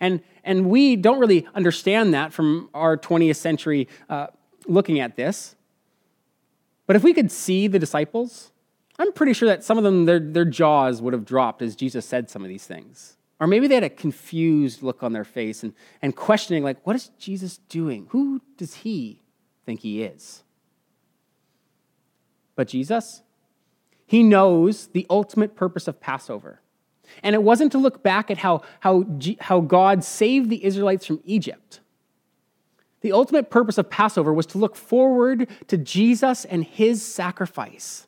And, 0.00 0.20
and 0.44 0.68
we 0.68 0.96
don't 0.96 1.18
really 1.18 1.46
understand 1.54 2.12
that 2.14 2.32
from 2.32 2.68
our 2.74 2.96
20th 2.96 3.36
century 3.36 3.88
uh, 4.08 4.26
looking 4.66 5.00
at 5.00 5.16
this. 5.16 5.56
But 6.86 6.96
if 6.96 7.02
we 7.02 7.14
could 7.14 7.32
see 7.32 7.66
the 7.66 7.78
disciples, 7.78 8.52
I'm 8.98 9.12
pretty 9.12 9.32
sure 9.32 9.48
that 9.48 9.64
some 9.64 9.78
of 9.78 9.84
them, 9.84 10.04
their, 10.04 10.20
their 10.20 10.44
jaws 10.44 11.02
would 11.02 11.12
have 11.12 11.24
dropped 11.24 11.62
as 11.62 11.74
Jesus 11.76 12.06
said 12.06 12.30
some 12.30 12.42
of 12.42 12.48
these 12.48 12.66
things. 12.66 13.16
Or 13.38 13.46
maybe 13.46 13.66
they 13.68 13.74
had 13.74 13.84
a 13.84 13.90
confused 13.90 14.82
look 14.82 15.02
on 15.02 15.12
their 15.12 15.24
face 15.24 15.62
and, 15.62 15.74
and 16.00 16.16
questioning, 16.16 16.62
like, 16.62 16.84
what 16.86 16.96
is 16.96 17.10
Jesus 17.18 17.58
doing? 17.68 18.06
Who 18.10 18.40
does 18.56 18.74
he 18.76 19.22
think 19.66 19.80
he 19.80 20.02
is? 20.02 20.42
But 22.56 22.68
Jesus, 22.68 23.22
he 24.06 24.22
knows 24.22 24.88
the 24.88 25.06
ultimate 25.08 25.54
purpose 25.54 25.86
of 25.86 26.00
Passover. 26.00 26.60
And 27.22 27.34
it 27.34 27.42
wasn't 27.42 27.72
to 27.72 27.78
look 27.78 28.02
back 28.02 28.30
at 28.30 28.38
how, 28.38 28.62
how, 28.80 29.04
how 29.40 29.60
God 29.60 30.02
saved 30.02 30.50
the 30.50 30.64
Israelites 30.64 31.06
from 31.06 31.20
Egypt. 31.24 31.80
The 33.02 33.12
ultimate 33.12 33.50
purpose 33.50 33.78
of 33.78 33.90
Passover 33.90 34.32
was 34.32 34.46
to 34.46 34.58
look 34.58 34.74
forward 34.74 35.48
to 35.68 35.76
Jesus 35.76 36.44
and 36.44 36.64
his 36.64 37.04
sacrifice. 37.04 38.06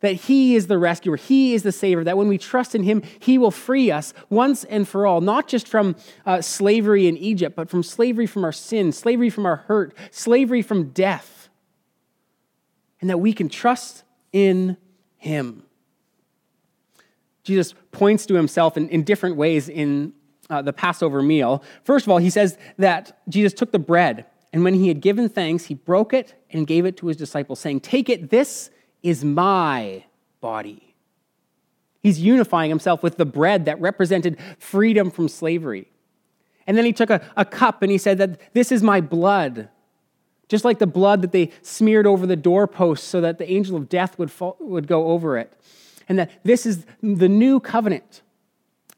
That 0.00 0.12
he 0.12 0.54
is 0.54 0.66
the 0.66 0.76
rescuer, 0.76 1.16
he 1.16 1.54
is 1.54 1.62
the 1.62 1.72
savior, 1.72 2.04
that 2.04 2.18
when 2.18 2.28
we 2.28 2.36
trust 2.36 2.74
in 2.74 2.82
him, 2.82 3.02
he 3.18 3.38
will 3.38 3.50
free 3.50 3.90
us 3.90 4.12
once 4.28 4.64
and 4.64 4.86
for 4.86 5.06
all, 5.06 5.22
not 5.22 5.48
just 5.48 5.66
from 5.66 5.96
uh, 6.26 6.42
slavery 6.42 7.08
in 7.08 7.16
Egypt, 7.16 7.56
but 7.56 7.70
from 7.70 7.82
slavery 7.82 8.26
from 8.26 8.44
our 8.44 8.52
sin, 8.52 8.92
slavery 8.92 9.30
from 9.30 9.46
our 9.46 9.56
hurt, 9.56 9.96
slavery 10.10 10.60
from 10.60 10.90
death. 10.90 11.43
And 13.04 13.10
that 13.10 13.18
we 13.18 13.34
can 13.34 13.50
trust 13.50 14.02
in 14.32 14.78
him. 15.18 15.64
Jesus 17.42 17.74
points 17.92 18.24
to 18.24 18.34
himself 18.34 18.78
in, 18.78 18.88
in 18.88 19.02
different 19.02 19.36
ways 19.36 19.68
in 19.68 20.14
uh, 20.48 20.62
the 20.62 20.72
Passover 20.72 21.20
meal. 21.20 21.62
First 21.82 22.06
of 22.06 22.10
all, 22.10 22.16
he 22.16 22.30
says 22.30 22.56
that 22.78 23.20
Jesus 23.28 23.52
took 23.52 23.72
the 23.72 23.78
bread, 23.78 24.24
and 24.54 24.64
when 24.64 24.72
he 24.72 24.88
had 24.88 25.02
given 25.02 25.28
thanks, 25.28 25.66
he 25.66 25.74
broke 25.74 26.14
it 26.14 26.32
and 26.48 26.66
gave 26.66 26.86
it 26.86 26.96
to 26.96 27.08
his 27.08 27.18
disciples, 27.18 27.60
saying, 27.60 27.80
Take 27.80 28.08
it, 28.08 28.30
this 28.30 28.70
is 29.02 29.22
my 29.22 30.04
body. 30.40 30.94
He's 32.02 32.20
unifying 32.20 32.70
himself 32.70 33.02
with 33.02 33.18
the 33.18 33.26
bread 33.26 33.66
that 33.66 33.78
represented 33.82 34.38
freedom 34.58 35.10
from 35.10 35.28
slavery. 35.28 35.88
And 36.66 36.74
then 36.74 36.86
he 36.86 36.94
took 36.94 37.10
a, 37.10 37.20
a 37.36 37.44
cup 37.44 37.82
and 37.82 37.92
he 37.92 37.98
said 37.98 38.16
that 38.16 38.54
this 38.54 38.72
is 38.72 38.82
my 38.82 39.02
blood. 39.02 39.68
Just 40.54 40.64
like 40.64 40.78
the 40.78 40.86
blood 40.86 41.20
that 41.22 41.32
they 41.32 41.50
smeared 41.62 42.06
over 42.06 42.28
the 42.28 42.36
doorpost 42.36 43.08
so 43.08 43.20
that 43.20 43.38
the 43.38 43.50
angel 43.50 43.76
of 43.76 43.88
death 43.88 44.16
would, 44.20 44.30
fall, 44.30 44.56
would 44.60 44.86
go 44.86 45.08
over 45.08 45.36
it 45.36 45.52
and 46.08 46.16
that 46.16 46.30
this 46.44 46.64
is 46.64 46.86
the 47.02 47.28
new 47.28 47.58
covenant. 47.58 48.22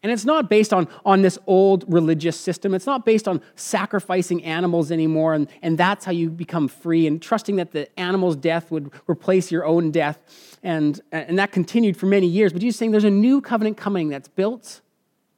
And 0.03 0.13
it's 0.13 0.27
not 0.27 0.51
based 0.51 0.75
on, 0.75 0.87
on 1.03 1.23
this 1.23 1.39
old 1.47 1.87
religious 1.89 2.39
system. 2.39 2.75
It's 2.75 2.85
not 2.85 3.07
based 3.07 3.27
on 3.27 3.41
sacrificing 3.55 4.45
animals 4.45 4.93
anymore, 4.93 5.33
and, 5.33 5.49
and 5.63 5.79
that's 5.79 6.05
how 6.05 6.13
you 6.13 6.29
become 6.29 6.69
free, 6.69 7.07
and 7.07 7.23
trusting 7.23 7.57
that 7.57 7.73
the 7.73 7.89
animal's 7.99 8.37
death 8.37 8.71
would 8.71 8.91
replace 9.09 9.51
your 9.51 9.65
own 9.65 9.91
death. 9.91 10.19
And, 10.63 11.01
and 11.11 11.39
that 11.39 11.53
continued 11.53 11.97
for 11.97 12.05
many 12.05 12.27
years. 12.27 12.53
But 12.53 12.61
Jesus 12.61 12.79
saying 12.79 12.91
there's 12.91 13.05
a 13.05 13.11
new 13.11 13.41
covenant 13.41 13.79
coming 13.79 14.11
that's 14.11 14.29
built 14.29 14.83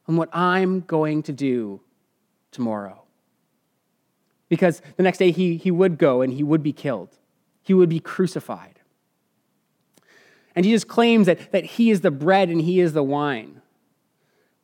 on 0.08 0.16
what 0.16 0.34
I'm 0.34 0.80
going 0.80 1.22
to 1.22 1.32
do 1.32 1.80
tomorrow. 2.50 3.04
Because 4.48 4.80
the 4.96 5.02
next 5.02 5.18
day 5.18 5.30
he, 5.30 5.56
he 5.56 5.70
would 5.70 5.98
go 5.98 6.22
and 6.22 6.32
he 6.32 6.42
would 6.42 6.62
be 6.62 6.72
killed, 6.72 7.18
he 7.62 7.74
would 7.74 7.88
be 7.88 8.00
crucified. 8.00 8.80
And 10.54 10.64
Jesus 10.64 10.84
claims 10.84 11.26
that, 11.26 11.52
that 11.52 11.64
he 11.64 11.90
is 11.90 12.00
the 12.00 12.10
bread 12.10 12.48
and 12.48 12.60
he 12.60 12.80
is 12.80 12.92
the 12.92 13.02
wine. 13.02 13.60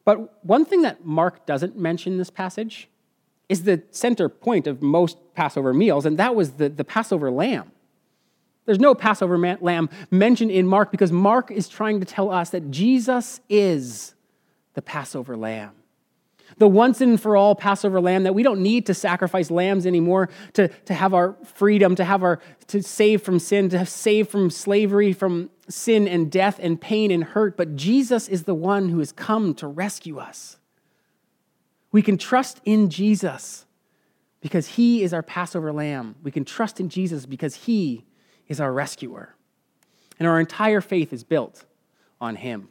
But 0.05 0.45
one 0.45 0.65
thing 0.65 0.83
that 0.83 1.05
Mark 1.05 1.47
doesn't 1.47 1.79
mention 1.79 2.15
in 2.15 2.19
this 2.19 2.31
passage 2.31 2.89
is 3.49 3.65
the 3.65 3.83
center 3.91 4.29
point 4.29 4.67
of 4.67 4.83
most 4.83 5.19
Passover 5.35 5.73
meals, 5.73 6.07
and 6.07 6.19
that 6.19 6.35
was 6.35 6.53
the, 6.53 6.69
the 6.69 6.85
Passover 6.85 7.31
lamb. 7.31 7.71
There's 8.67 8.81
no 8.81 8.95
Passover 8.95 9.39
lamb 9.39 9.91
mentioned 10.11 10.51
in 10.51 10.67
Mark 10.67 10.91
because 10.91 11.13
Mark 11.13 11.51
is 11.51 11.69
trying 11.69 12.01
to 12.01 12.07
tell 12.07 12.31
us 12.31 12.51
that 12.51 12.71
Jesus 12.71 13.41
is 13.49 14.15
the 14.73 14.83
Passover 14.83 15.37
lamb 15.37 15.73
the 16.59 16.69
once 16.69 17.01
and 17.01 17.21
for 17.21 17.37
all 17.37 17.55
Passover 17.55 18.01
lamb, 18.01 18.25
that 18.25 18.35
we 18.35 18.43
don't 18.43 18.61
need 18.61 18.87
to 18.87 18.95
sacrifice 18.95 19.51
lambs 19.51 19.87
anymore 19.87 20.29
to, 20.55 20.69
to 20.69 20.95
have 20.95 21.15
our 21.15 21.37
freedom, 21.45 21.95
to 21.97 22.05
have 22.05 22.23
our 22.23 22.41
to 22.69 22.83
save 22.83 23.23
from 23.23 23.39
sin, 23.39 23.69
to 23.71 23.85
save 23.87 24.29
from 24.29 24.51
slavery, 24.51 25.13
from 25.13 25.51
sin 25.69 26.07
and 26.07 26.31
death 26.31 26.59
and 26.63 26.81
pain 26.81 27.11
and 27.11 27.25
hurt. 27.25 27.57
But 27.57 27.77
Jesus 27.77 28.29
is 28.29 28.45
the 28.45 28.55
one 28.55 28.89
who 28.89 28.99
has 28.99 29.13
come 29.13 29.55
to 29.55 29.67
rescue 29.67 30.19
us. 30.19 30.59
We 31.93 32.03
can 32.03 32.19
trust 32.19 32.61
in 32.65 32.91
Jesus 32.91 33.67
because 34.41 34.69
he 34.69 35.03
is 35.03 35.15
our 35.15 35.23
Passover 35.23 35.73
lamb. 35.73 36.17
We 36.23 36.31
can 36.31 36.45
trust 36.45 36.81
in 36.81 36.89
Jesus 36.89 37.25
because 37.25 37.55
he 37.55 38.05
is 38.49 38.61
our 38.61 38.73
rescuer. 38.73 39.35
And 40.19 40.29
our 40.29 40.39
entire 40.39 40.81
faith 40.81 41.13
is 41.13 41.25
built 41.25 41.65
on 42.21 42.37
him. 42.37 42.69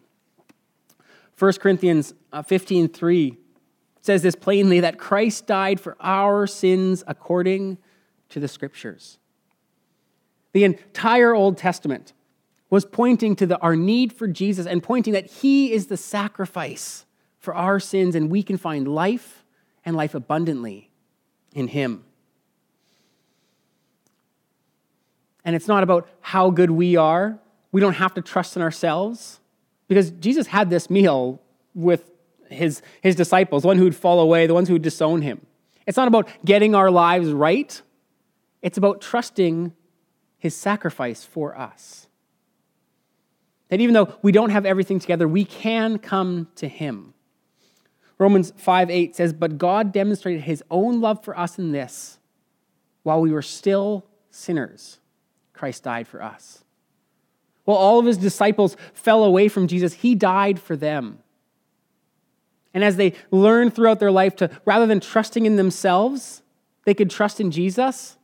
1 1.40 1.54
Corinthians 1.54 2.14
uh, 2.32 2.42
15 2.42 2.90
3 2.90 3.38
says 4.04 4.22
this 4.22 4.36
plainly 4.36 4.82
that 4.82 5.00
Christ 5.00 5.48
died 5.48 5.80
for 5.80 5.98
our 6.00 6.46
sins 6.46 7.04
according 7.08 7.80
to 8.30 8.40
the 8.40 8.48
scriptures. 8.48 9.18
The 10.52 10.66
entire 10.66 11.34
Old 11.34 11.58
Testament 11.58 12.14
was 12.70 12.86
pointing 12.86 13.36
to 13.38 13.48
the, 13.48 13.58
our 13.60 13.76
need 13.76 14.14
for 14.14 14.28
Jesus 14.28 14.68
and 14.68 14.84
pointing 14.84 15.14
that 15.14 15.26
he 15.26 15.72
is 15.72 15.88
the 15.88 15.98
sacrifice 15.98 17.06
for 17.40 17.56
our 17.56 17.80
sins, 17.80 18.16
and 18.16 18.30
we 18.30 18.44
can 18.44 18.58
find 18.58 18.88
life 18.88 19.44
and 19.86 19.96
life 19.96 20.16
abundantly 20.16 20.90
in 21.54 21.68
Him. 21.68 22.04
And 25.44 25.56
it's 25.56 25.68
not 25.68 25.84
about 25.84 26.08
how 26.22 26.50
good 26.50 26.72
we 26.72 26.96
are. 26.96 27.38
We 27.72 27.82
don't 27.82 27.96
have 27.96 28.14
to 28.14 28.22
trust 28.22 28.56
in 28.56 28.62
ourselves 28.62 29.40
because 29.88 30.12
Jesus 30.12 30.48
had 30.48 30.70
this 30.70 30.90
meal 30.90 31.42
with 31.76 32.13
his, 32.50 32.82
his 33.02 33.16
disciples, 33.16 33.64
the 33.64 33.68
one 33.68 33.78
who 33.78 33.84
would 33.84 33.96
fall 33.96 34.20
away, 34.20 34.48
the 34.48 34.54
ones 34.54 34.68
who 34.68 34.76
would 34.76 34.82
disown 34.82 35.22
him. 35.22 35.46
It's 35.86 35.98
not 35.98 36.08
about 36.08 36.28
getting 36.46 36.76
our 36.76 36.90
lives 36.92 37.32
right, 37.32 37.82
it's 38.62 38.78
about 38.78 39.02
trusting 39.02 39.74
his 40.38 40.56
sacrifice 40.56 41.24
for 41.24 41.58
us. 41.58 42.08
That 43.70 43.82
even 43.82 43.94
though 43.94 44.14
we 44.22 44.32
don't 44.32 44.52
have 44.52 44.66
everything 44.66 45.00
together, 45.00 45.28
we 45.28 45.46
can 45.46 45.98
come 45.98 46.48
to 46.56 46.68
him. 46.68 47.14
Romans 48.20 48.54
5 48.58 48.90
8 48.90 49.16
says, 49.16 49.34
But 49.34 49.58
God 49.58 49.92
demonstrated 49.92 50.44
his 50.44 50.64
own 50.70 51.02
love 51.02 51.24
for 51.24 51.38
us 51.38 51.58
in 51.58 51.72
this 51.72 52.20
while 53.04 53.22
we 53.22 53.32
were 53.32 53.42
still 53.42 54.06
sinners, 54.30 55.00
Christ 55.54 55.84
died 55.84 56.08
for 56.08 56.22
us. 56.22 56.64
While 57.66 57.78
all 57.78 58.00
of 58.00 58.06
his 58.06 58.18
disciples 58.18 58.76
fell 58.94 59.24
away 59.24 59.48
from 59.48 59.68
Jesus, 59.68 59.94
he 59.94 60.16
died 60.16 60.60
for 60.60 60.76
them. 60.76 61.20
And 62.74 62.84
as 62.84 62.96
they 62.96 63.14
learned 63.32 63.76
throughout 63.76 64.00
their 64.00 64.12
life 64.12 64.36
to, 64.38 64.50
rather 64.66 64.86
than 64.86 65.00
trusting 65.00 65.46
in 65.46 65.56
themselves, 65.56 66.42
they 66.86 66.94
could 66.94 67.10
trust 67.10 67.40
in 67.40 67.52
Jesus. 67.52 68.18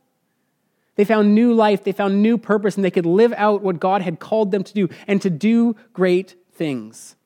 They 0.96 1.04
found 1.04 1.34
new 1.34 1.54
life, 1.54 1.84
they 1.84 1.92
found 1.92 2.20
new 2.20 2.36
purpose, 2.36 2.76
and 2.76 2.84
they 2.84 2.90
could 2.90 3.06
live 3.06 3.32
out 3.36 3.62
what 3.62 3.80
God 3.80 4.02
had 4.02 4.18
called 4.18 4.50
them 4.50 4.64
to 4.64 4.74
do 4.74 4.88
and 5.06 5.22
to 5.22 5.30
do 5.30 5.76
great 5.92 6.34
things. 6.52 7.16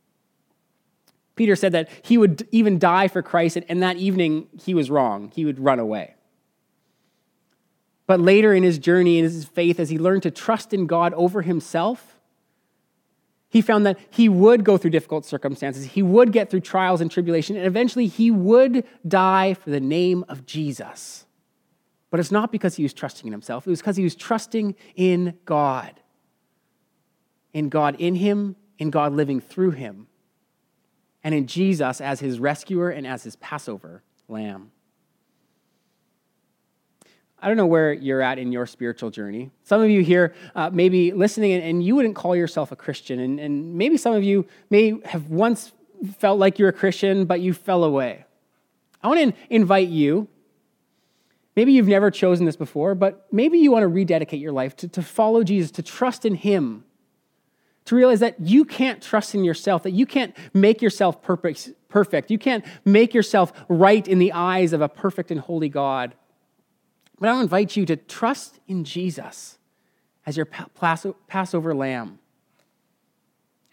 Peter 1.35 1.57
said 1.57 1.73
that 1.73 1.89
he 2.03 2.17
would 2.17 2.47
even 2.53 2.79
die 2.79 3.09
for 3.09 3.23
Christ, 3.23 3.59
and 3.69 3.83
that 3.83 3.97
evening 3.97 4.47
he 4.63 4.75
was 4.75 4.91
wrong. 4.91 5.33
He 5.35 5.45
would 5.45 5.59
run 5.59 5.81
away. 5.81 6.15
But 8.07 8.21
later 8.21 8.53
in 8.53 8.63
his 8.63 8.79
journey, 8.79 9.19
in 9.19 9.25
his 9.25 9.45
faith, 9.47 9.81
as 9.81 9.89
he 9.89 9.99
learned 9.99 10.23
to 10.25 10.31
trust 10.31 10.73
in 10.73 10.87
God 10.87 11.15
over 11.15 11.43
himself, 11.43 12.14
he 13.55 13.63
found 13.63 13.87
that 13.87 14.01
he 14.11 14.29
would 14.29 14.65
go 14.65 14.77
through 14.77 14.91
difficult 14.91 15.25
circumstances. 15.25 15.85
He 15.85 16.03
would 16.03 16.33
get 16.33 16.51
through 16.51 16.63
trials 16.63 17.01
and 17.01 17.09
tribulation, 17.09 17.57
and 17.57 17.65
eventually 17.65 18.09
he 18.09 18.29
would 18.29 18.85
die 19.07 19.55
for 19.55 19.71
the 19.71 19.79
name 19.79 20.25
of 20.29 20.45
Jesus. 20.45 21.25
But 22.11 22.19
it's 22.19 22.33
not 22.33 22.51
because 22.51 22.75
he 22.75 22.83
was 22.83 22.93
trusting 22.93 23.29
in 23.29 23.33
himself, 23.33 23.65
it 23.65 23.71
was 23.71 23.79
because 23.79 23.97
he 23.97 24.03
was 24.03 24.17
trusting 24.17 24.75
in 24.97 25.39
God. 25.45 26.01
In 27.53 27.69
God 27.69 27.95
in 28.01 28.17
him, 28.17 28.57
in 28.77 28.91
God 28.91 29.13
living 29.13 29.41
through 29.41 29.71
him, 29.71 30.09
and 31.23 31.33
in 31.33 31.47
Jesus 31.47 32.01
as 32.01 32.19
his 32.19 32.41
rescuer 32.41 32.91
and 32.91 33.07
as 33.07 33.23
his 33.23 33.37
Passover 33.37 34.03
lamb. 34.27 34.73
I 37.45 37.49
don't 37.49 37.59
know 37.59 37.67
where 37.67 37.93
you're 37.93 38.23
at 38.23 38.39
in 38.39 38.53
your 38.53 38.65
spiritual 38.65 39.11
journey. 39.11 39.51
Some 39.65 39.83
of 39.83 39.91
you 39.91 40.03
here 40.03 40.35
uh, 40.55 40.71
may 40.71 40.89
be 40.89 41.13
listening 41.13 41.53
and, 41.53 41.63
and, 41.63 41.85
you 41.85 41.95
wouldn't 41.95 42.15
call 42.17 42.35
yourself 42.35 42.73
a 42.73 42.77
Christian. 42.77 43.21
And, 43.21 43.39
and 43.39 43.75
maybe 43.75 43.99
some 43.99 44.15
of 44.15 44.25
you 44.25 44.47
may 44.71 44.99
have 45.05 45.29
once 45.29 45.73
felt 46.17 46.39
like 46.39 46.59
you're 46.59 46.71
a 46.71 46.73
Christian, 46.73 47.27
but 47.27 47.43
you 47.43 47.53
fell 47.53 47.85
away. 47.85 48.25
I 49.03 49.09
want 49.09 49.21
to 49.21 49.35
invite 49.51 49.89
you. 49.89 50.27
Maybe 51.55 51.75
you've 51.75 51.87
never 51.87 52.11
chosen 52.11 52.47
this 52.47 52.57
before, 52.57 52.95
but 52.95 53.27
maybe 53.31 53.59
you 53.59 53.71
want 53.71 53.83
to 53.83 53.89
rededicate 53.89 54.41
your 54.41 54.53
life 54.53 54.75
to, 54.77 54.89
to 54.89 55.03
follow 55.03 55.45
Jesus, 55.45 55.71
to 55.73 55.83
trust 55.83 56.25
in 56.25 56.37
Him, 56.37 56.85
to 57.85 57.95
realize 57.95 58.21
that 58.21 58.41
you 58.41 58.65
can't 58.65 59.03
trust 59.03 59.35
in 59.35 59.45
yourself, 59.45 59.83
that 59.83 59.93
you 59.93 60.07
can't 60.07 60.35
make 60.55 60.81
yourself 60.81 61.21
perfect, 61.21 61.73
perfect. 61.91 62.31
You 62.31 62.39
can't 62.39 62.65
make 62.87 63.13
yourself 63.13 63.53
right 63.69 64.09
in 64.09 64.19
the 64.19 64.33
eyes 64.33 64.73
of 64.73 64.81
a 64.81 64.89
perfect 64.89 65.31
and 65.31 65.39
holy 65.39 65.69
God. 65.69 66.15
But 67.25 67.31
I'll 67.31 67.41
invite 67.41 67.75
you 67.75 67.87
to 67.87 67.97
trust 67.97 68.61
in 68.69 68.85
Jesus 68.85 69.57
as 70.27 70.37
your 70.37 70.45
Passover 70.45 71.75
lamb 71.75 72.19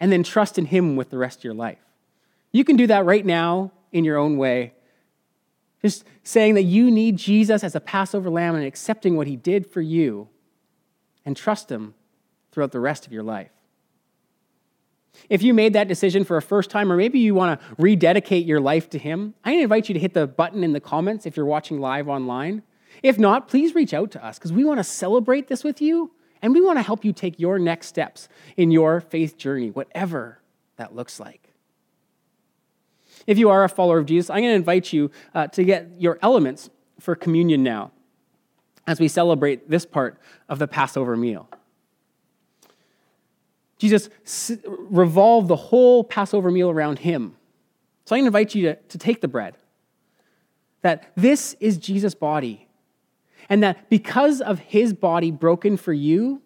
and 0.00 0.10
then 0.10 0.22
trust 0.22 0.56
in 0.56 0.64
Him 0.64 0.96
with 0.96 1.10
the 1.10 1.18
rest 1.18 1.40
of 1.40 1.44
your 1.44 1.52
life. 1.52 1.84
You 2.50 2.64
can 2.64 2.76
do 2.76 2.86
that 2.86 3.04
right 3.04 3.26
now 3.26 3.72
in 3.92 4.06
your 4.06 4.16
own 4.16 4.38
way. 4.38 4.72
Just 5.82 6.04
saying 6.24 6.54
that 6.54 6.62
you 6.62 6.90
need 6.90 7.18
Jesus 7.18 7.62
as 7.62 7.74
a 7.74 7.80
Passover 7.80 8.30
lamb 8.30 8.54
and 8.54 8.64
accepting 8.64 9.18
what 9.18 9.26
He 9.26 9.36
did 9.36 9.66
for 9.66 9.82
you 9.82 10.30
and 11.26 11.36
trust 11.36 11.70
Him 11.70 11.92
throughout 12.52 12.72
the 12.72 12.80
rest 12.80 13.06
of 13.06 13.12
your 13.12 13.22
life. 13.22 13.52
If 15.28 15.42
you 15.42 15.52
made 15.52 15.74
that 15.74 15.88
decision 15.88 16.24
for 16.24 16.38
a 16.38 16.42
first 16.42 16.70
time, 16.70 16.90
or 16.90 16.96
maybe 16.96 17.18
you 17.18 17.34
want 17.34 17.60
to 17.60 17.66
rededicate 17.76 18.46
your 18.46 18.60
life 18.60 18.88
to 18.88 18.98
Him, 18.98 19.34
I 19.44 19.52
invite 19.56 19.90
you 19.90 19.92
to 19.92 20.00
hit 20.00 20.14
the 20.14 20.26
button 20.26 20.64
in 20.64 20.72
the 20.72 20.80
comments 20.80 21.26
if 21.26 21.36
you're 21.36 21.44
watching 21.44 21.80
live 21.80 22.08
online 22.08 22.62
if 23.02 23.18
not, 23.18 23.48
please 23.48 23.74
reach 23.74 23.92
out 23.92 24.10
to 24.12 24.24
us 24.24 24.38
because 24.38 24.52
we 24.52 24.64
want 24.64 24.78
to 24.78 24.84
celebrate 24.84 25.48
this 25.48 25.64
with 25.64 25.80
you 25.82 26.12
and 26.40 26.54
we 26.54 26.60
want 26.60 26.78
to 26.78 26.82
help 26.82 27.04
you 27.04 27.12
take 27.12 27.38
your 27.38 27.58
next 27.58 27.86
steps 27.86 28.28
in 28.56 28.70
your 28.70 29.00
faith 29.00 29.36
journey, 29.36 29.70
whatever 29.70 30.40
that 30.76 30.94
looks 30.94 31.18
like. 31.20 31.52
If 33.26 33.38
you 33.38 33.50
are 33.50 33.64
a 33.64 33.68
follower 33.68 33.98
of 33.98 34.06
Jesus, 34.06 34.30
I'm 34.30 34.38
going 34.38 34.50
to 34.50 34.56
invite 34.56 34.92
you 34.92 35.10
uh, 35.34 35.46
to 35.48 35.64
get 35.64 35.88
your 35.98 36.18
elements 36.22 36.70
for 36.98 37.14
communion 37.14 37.62
now 37.62 37.92
as 38.86 38.98
we 38.98 39.08
celebrate 39.08 39.70
this 39.70 39.86
part 39.86 40.20
of 40.48 40.58
the 40.58 40.66
Passover 40.66 41.16
meal. 41.16 41.48
Jesus 43.78 44.10
revolved 44.66 45.48
the 45.48 45.56
whole 45.56 46.04
Passover 46.04 46.50
meal 46.50 46.70
around 46.70 47.00
him. 47.00 47.36
So 48.04 48.14
I 48.14 48.20
invite 48.20 48.54
you 48.54 48.62
to, 48.62 48.74
to 48.76 48.98
take 48.98 49.20
the 49.20 49.28
bread. 49.28 49.56
That 50.82 51.12
this 51.16 51.54
is 51.60 51.78
Jesus' 51.78 52.14
body 52.14 52.68
and 53.52 53.62
that 53.62 53.90
because 53.90 54.40
of 54.40 54.58
his 54.60 54.94
body 54.94 55.30
broken 55.30 55.76
for 55.76 55.92
you, 55.92 56.40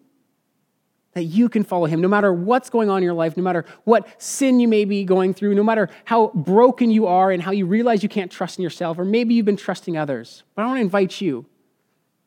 that 1.13 1.23
you 1.23 1.47
can 1.47 1.63
follow 1.63 1.85
him 1.85 2.01
no 2.01 2.09
matter 2.09 2.33
what's 2.33 2.69
going 2.69 2.89
on 2.89 2.97
in 2.97 3.03
your 3.03 3.13
life, 3.13 3.37
no 3.37 3.43
matter 3.43 3.63
what 3.85 4.21
sin 4.21 4.59
you 4.59 4.67
may 4.67 4.83
be 4.83 5.05
going 5.05 5.33
through, 5.33 5.55
no 5.55 5.63
matter 5.63 5.89
how 6.03 6.31
broken 6.35 6.91
you 6.91 7.07
are 7.07 7.31
and 7.31 7.41
how 7.41 7.51
you 7.51 7.65
realize 7.65 8.03
you 8.03 8.09
can't 8.09 8.29
trust 8.29 8.59
in 8.59 8.63
yourself, 8.63 8.99
or 8.99 9.05
maybe 9.05 9.33
you've 9.33 9.45
been 9.45 9.55
trusting 9.55 9.95
others. 9.95 10.43
But 10.53 10.63
I 10.63 10.65
want 10.65 10.79
to 10.79 10.81
invite 10.81 11.21
you 11.21 11.45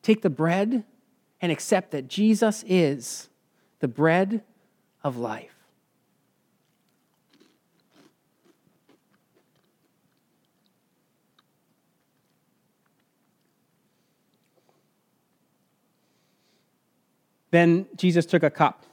take 0.01 0.23
the 0.23 0.31
bread 0.31 0.83
and 1.43 1.53
accept 1.53 1.91
that 1.91 2.09
Jesus 2.09 2.65
is 2.67 3.29
the 3.81 3.89
bread 3.89 4.43
of 5.05 5.19
life. 5.19 5.50
Then 17.51 17.87
Jesus 17.97 18.27
took 18.27 18.43
a 18.43 18.51
cup, 18.51 18.85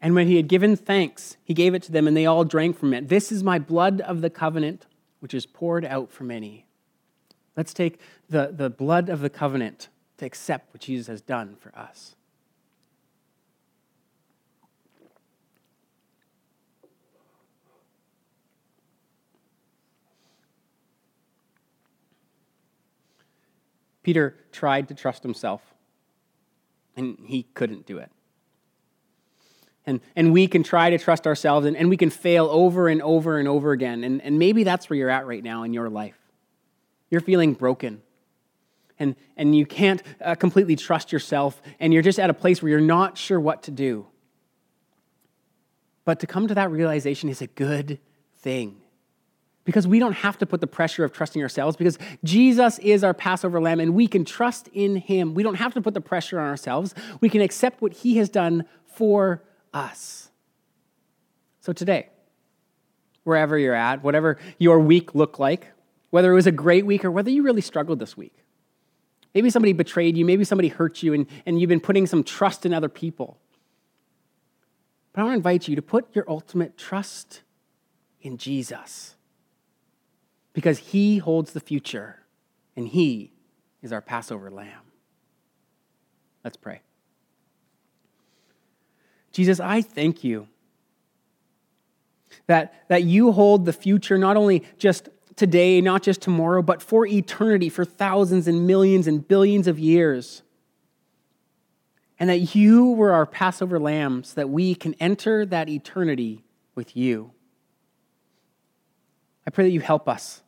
and 0.00 0.14
when 0.14 0.26
he 0.26 0.36
had 0.36 0.48
given 0.48 0.76
thanks, 0.76 1.36
he 1.42 1.54
gave 1.54 1.74
it 1.74 1.82
to 1.84 1.92
them, 1.92 2.06
and 2.06 2.16
they 2.16 2.26
all 2.26 2.44
drank 2.44 2.78
from 2.78 2.92
it. 2.94 3.08
This 3.08 3.32
is 3.32 3.42
my 3.42 3.58
blood 3.58 4.00
of 4.02 4.20
the 4.20 4.30
covenant, 4.30 4.86
which 5.20 5.34
is 5.34 5.46
poured 5.46 5.84
out 5.84 6.12
for 6.12 6.24
many. 6.24 6.66
Let's 7.56 7.74
take 7.74 7.98
the, 8.28 8.52
the 8.52 8.70
blood 8.70 9.08
of 9.08 9.20
the 9.20 9.30
covenant 9.30 9.88
to 10.18 10.26
accept 10.26 10.72
what 10.72 10.82
Jesus 10.82 11.06
has 11.06 11.20
done 11.20 11.56
for 11.58 11.76
us. 11.76 12.14
Peter 24.02 24.36
tried 24.52 24.88
to 24.88 24.94
trust 24.94 25.22
himself 25.22 25.74
and 26.98 27.16
he 27.24 27.44
couldn't 27.54 27.86
do 27.86 27.98
it. 27.98 28.10
And, 29.86 30.00
and 30.14 30.32
we 30.32 30.48
can 30.48 30.62
try 30.62 30.90
to 30.90 30.98
trust 30.98 31.26
ourselves 31.26 31.64
and, 31.64 31.76
and 31.76 31.88
we 31.88 31.96
can 31.96 32.10
fail 32.10 32.46
over 32.50 32.88
and 32.88 33.00
over 33.00 33.38
and 33.38 33.48
over 33.48 33.72
again. 33.72 34.04
And, 34.04 34.20
and 34.20 34.38
maybe 34.38 34.64
that's 34.64 34.90
where 34.90 34.98
you're 34.98 35.08
at 35.08 35.26
right 35.26 35.42
now 35.42 35.62
in 35.62 35.72
your 35.72 35.88
life. 35.88 36.18
You're 37.08 37.22
feeling 37.22 37.54
broken. 37.54 38.02
And, 38.98 39.14
and 39.36 39.56
you 39.56 39.64
can't 39.64 40.02
uh, 40.22 40.34
completely 40.34 40.74
trust 40.74 41.12
yourself, 41.12 41.62
and 41.78 41.94
you're 41.94 42.02
just 42.02 42.18
at 42.18 42.30
a 42.30 42.34
place 42.34 42.60
where 42.60 42.70
you're 42.70 42.80
not 42.80 43.16
sure 43.16 43.38
what 43.38 43.62
to 43.62 43.70
do. 43.70 44.08
But 46.04 46.18
to 46.20 46.26
come 46.26 46.48
to 46.48 46.54
that 46.56 46.72
realization 46.72 47.28
is 47.28 47.40
a 47.40 47.46
good 47.46 48.00
thing 48.40 48.80
because 49.68 49.86
we 49.86 49.98
don't 49.98 50.14
have 50.14 50.38
to 50.38 50.46
put 50.46 50.62
the 50.62 50.66
pressure 50.66 51.04
of 51.04 51.12
trusting 51.12 51.42
ourselves 51.42 51.76
because 51.76 51.98
Jesus 52.24 52.78
is 52.78 53.04
our 53.04 53.12
Passover 53.12 53.60
lamb 53.60 53.80
and 53.80 53.92
we 53.92 54.06
can 54.06 54.24
trust 54.24 54.70
in 54.72 54.96
him. 54.96 55.34
We 55.34 55.42
don't 55.42 55.56
have 55.56 55.74
to 55.74 55.82
put 55.82 55.92
the 55.92 56.00
pressure 56.00 56.40
on 56.40 56.48
ourselves. 56.48 56.94
We 57.20 57.28
can 57.28 57.42
accept 57.42 57.82
what 57.82 57.92
he 57.92 58.16
has 58.16 58.30
done 58.30 58.64
for 58.86 59.44
us. 59.74 60.30
So 61.60 61.74
today, 61.74 62.08
wherever 63.24 63.58
you're 63.58 63.74
at, 63.74 64.02
whatever 64.02 64.38
your 64.56 64.80
week 64.80 65.14
looked 65.14 65.38
like, 65.38 65.66
whether 66.08 66.32
it 66.32 66.34
was 66.34 66.46
a 66.46 66.52
great 66.52 66.86
week 66.86 67.04
or 67.04 67.10
whether 67.10 67.28
you 67.28 67.42
really 67.42 67.60
struggled 67.60 67.98
this 67.98 68.16
week, 68.16 68.36
maybe 69.34 69.50
somebody 69.50 69.74
betrayed 69.74 70.16
you, 70.16 70.24
maybe 70.24 70.44
somebody 70.44 70.68
hurt 70.68 71.02
you, 71.02 71.12
and, 71.12 71.26
and 71.44 71.60
you've 71.60 71.68
been 71.68 71.78
putting 71.78 72.06
some 72.06 72.24
trust 72.24 72.64
in 72.64 72.72
other 72.72 72.88
people. 72.88 73.36
But 75.12 75.20
I 75.20 75.24
want 75.24 75.34
to 75.34 75.36
invite 75.36 75.68
you 75.68 75.76
to 75.76 75.82
put 75.82 76.06
your 76.14 76.24
ultimate 76.26 76.78
trust 76.78 77.42
in 78.22 78.38
Jesus 78.38 79.16
because 80.58 80.78
he 80.78 81.18
holds 81.18 81.52
the 81.52 81.60
future 81.60 82.16
and 82.74 82.88
he 82.88 83.30
is 83.80 83.92
our 83.92 84.00
Passover 84.00 84.50
lamb. 84.50 84.90
Let's 86.42 86.56
pray. 86.56 86.80
Jesus, 89.30 89.60
I 89.60 89.82
thank 89.82 90.24
you 90.24 90.48
that, 92.48 92.74
that 92.88 93.04
you 93.04 93.30
hold 93.30 93.66
the 93.66 93.72
future 93.72 94.18
not 94.18 94.36
only 94.36 94.64
just 94.78 95.08
today, 95.36 95.80
not 95.80 96.02
just 96.02 96.22
tomorrow, 96.22 96.60
but 96.60 96.82
for 96.82 97.06
eternity, 97.06 97.68
for 97.68 97.84
thousands 97.84 98.48
and 98.48 98.66
millions 98.66 99.06
and 99.06 99.28
billions 99.28 99.68
of 99.68 99.78
years. 99.78 100.42
And 102.18 102.28
that 102.28 102.56
you 102.56 102.90
were 102.94 103.12
our 103.12 103.26
Passover 103.26 103.78
lamb 103.78 104.24
so 104.24 104.34
that 104.34 104.50
we 104.50 104.74
can 104.74 104.94
enter 104.94 105.46
that 105.46 105.68
eternity 105.68 106.42
with 106.74 106.96
you. 106.96 107.30
I 109.46 109.50
pray 109.50 109.62
that 109.62 109.70
you 109.70 109.78
help 109.78 110.08
us 110.08 110.42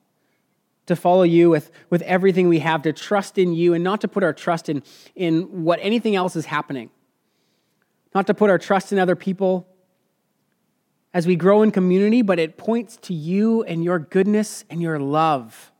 to 0.90 0.96
follow 0.96 1.22
you 1.22 1.48
with, 1.48 1.70
with 1.88 2.02
everything 2.02 2.48
we 2.48 2.58
have, 2.58 2.82
to 2.82 2.92
trust 2.92 3.38
in 3.38 3.54
you, 3.54 3.72
and 3.72 3.82
not 3.82 4.02
to 4.02 4.08
put 4.08 4.22
our 4.22 4.32
trust 4.32 4.68
in, 4.68 4.82
in 5.16 5.64
what 5.64 5.78
anything 5.82 6.14
else 6.14 6.36
is 6.36 6.44
happening. 6.46 6.90
Not 8.14 8.26
to 8.26 8.34
put 8.34 8.50
our 8.50 8.58
trust 8.58 8.92
in 8.92 8.98
other 8.98 9.16
people 9.16 9.66
as 11.14 11.26
we 11.26 11.36
grow 11.36 11.62
in 11.62 11.70
community, 11.70 12.22
but 12.22 12.38
it 12.38 12.56
points 12.56 12.96
to 12.96 13.14
you 13.14 13.62
and 13.64 13.82
your 13.82 13.98
goodness 13.98 14.64
and 14.68 14.82
your 14.82 14.98
love. 14.98 15.72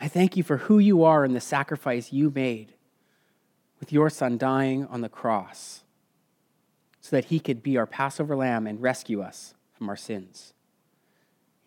I 0.00 0.08
thank 0.08 0.36
you 0.36 0.42
for 0.42 0.56
who 0.56 0.78
you 0.78 1.04
are 1.04 1.24
and 1.24 1.36
the 1.36 1.40
sacrifice 1.40 2.12
you 2.12 2.32
made 2.34 2.74
with 3.78 3.92
your 3.92 4.08
son 4.08 4.38
dying 4.38 4.86
on 4.86 5.00
the 5.00 5.08
cross 5.08 5.82
so 7.00 7.16
that 7.16 7.26
he 7.26 7.40
could 7.40 7.62
be 7.62 7.76
our 7.76 7.86
Passover 7.86 8.36
lamb 8.36 8.66
and 8.66 8.80
rescue 8.80 9.20
us 9.20 9.54
from 9.72 9.88
our 9.88 9.96
sins. 9.96 10.54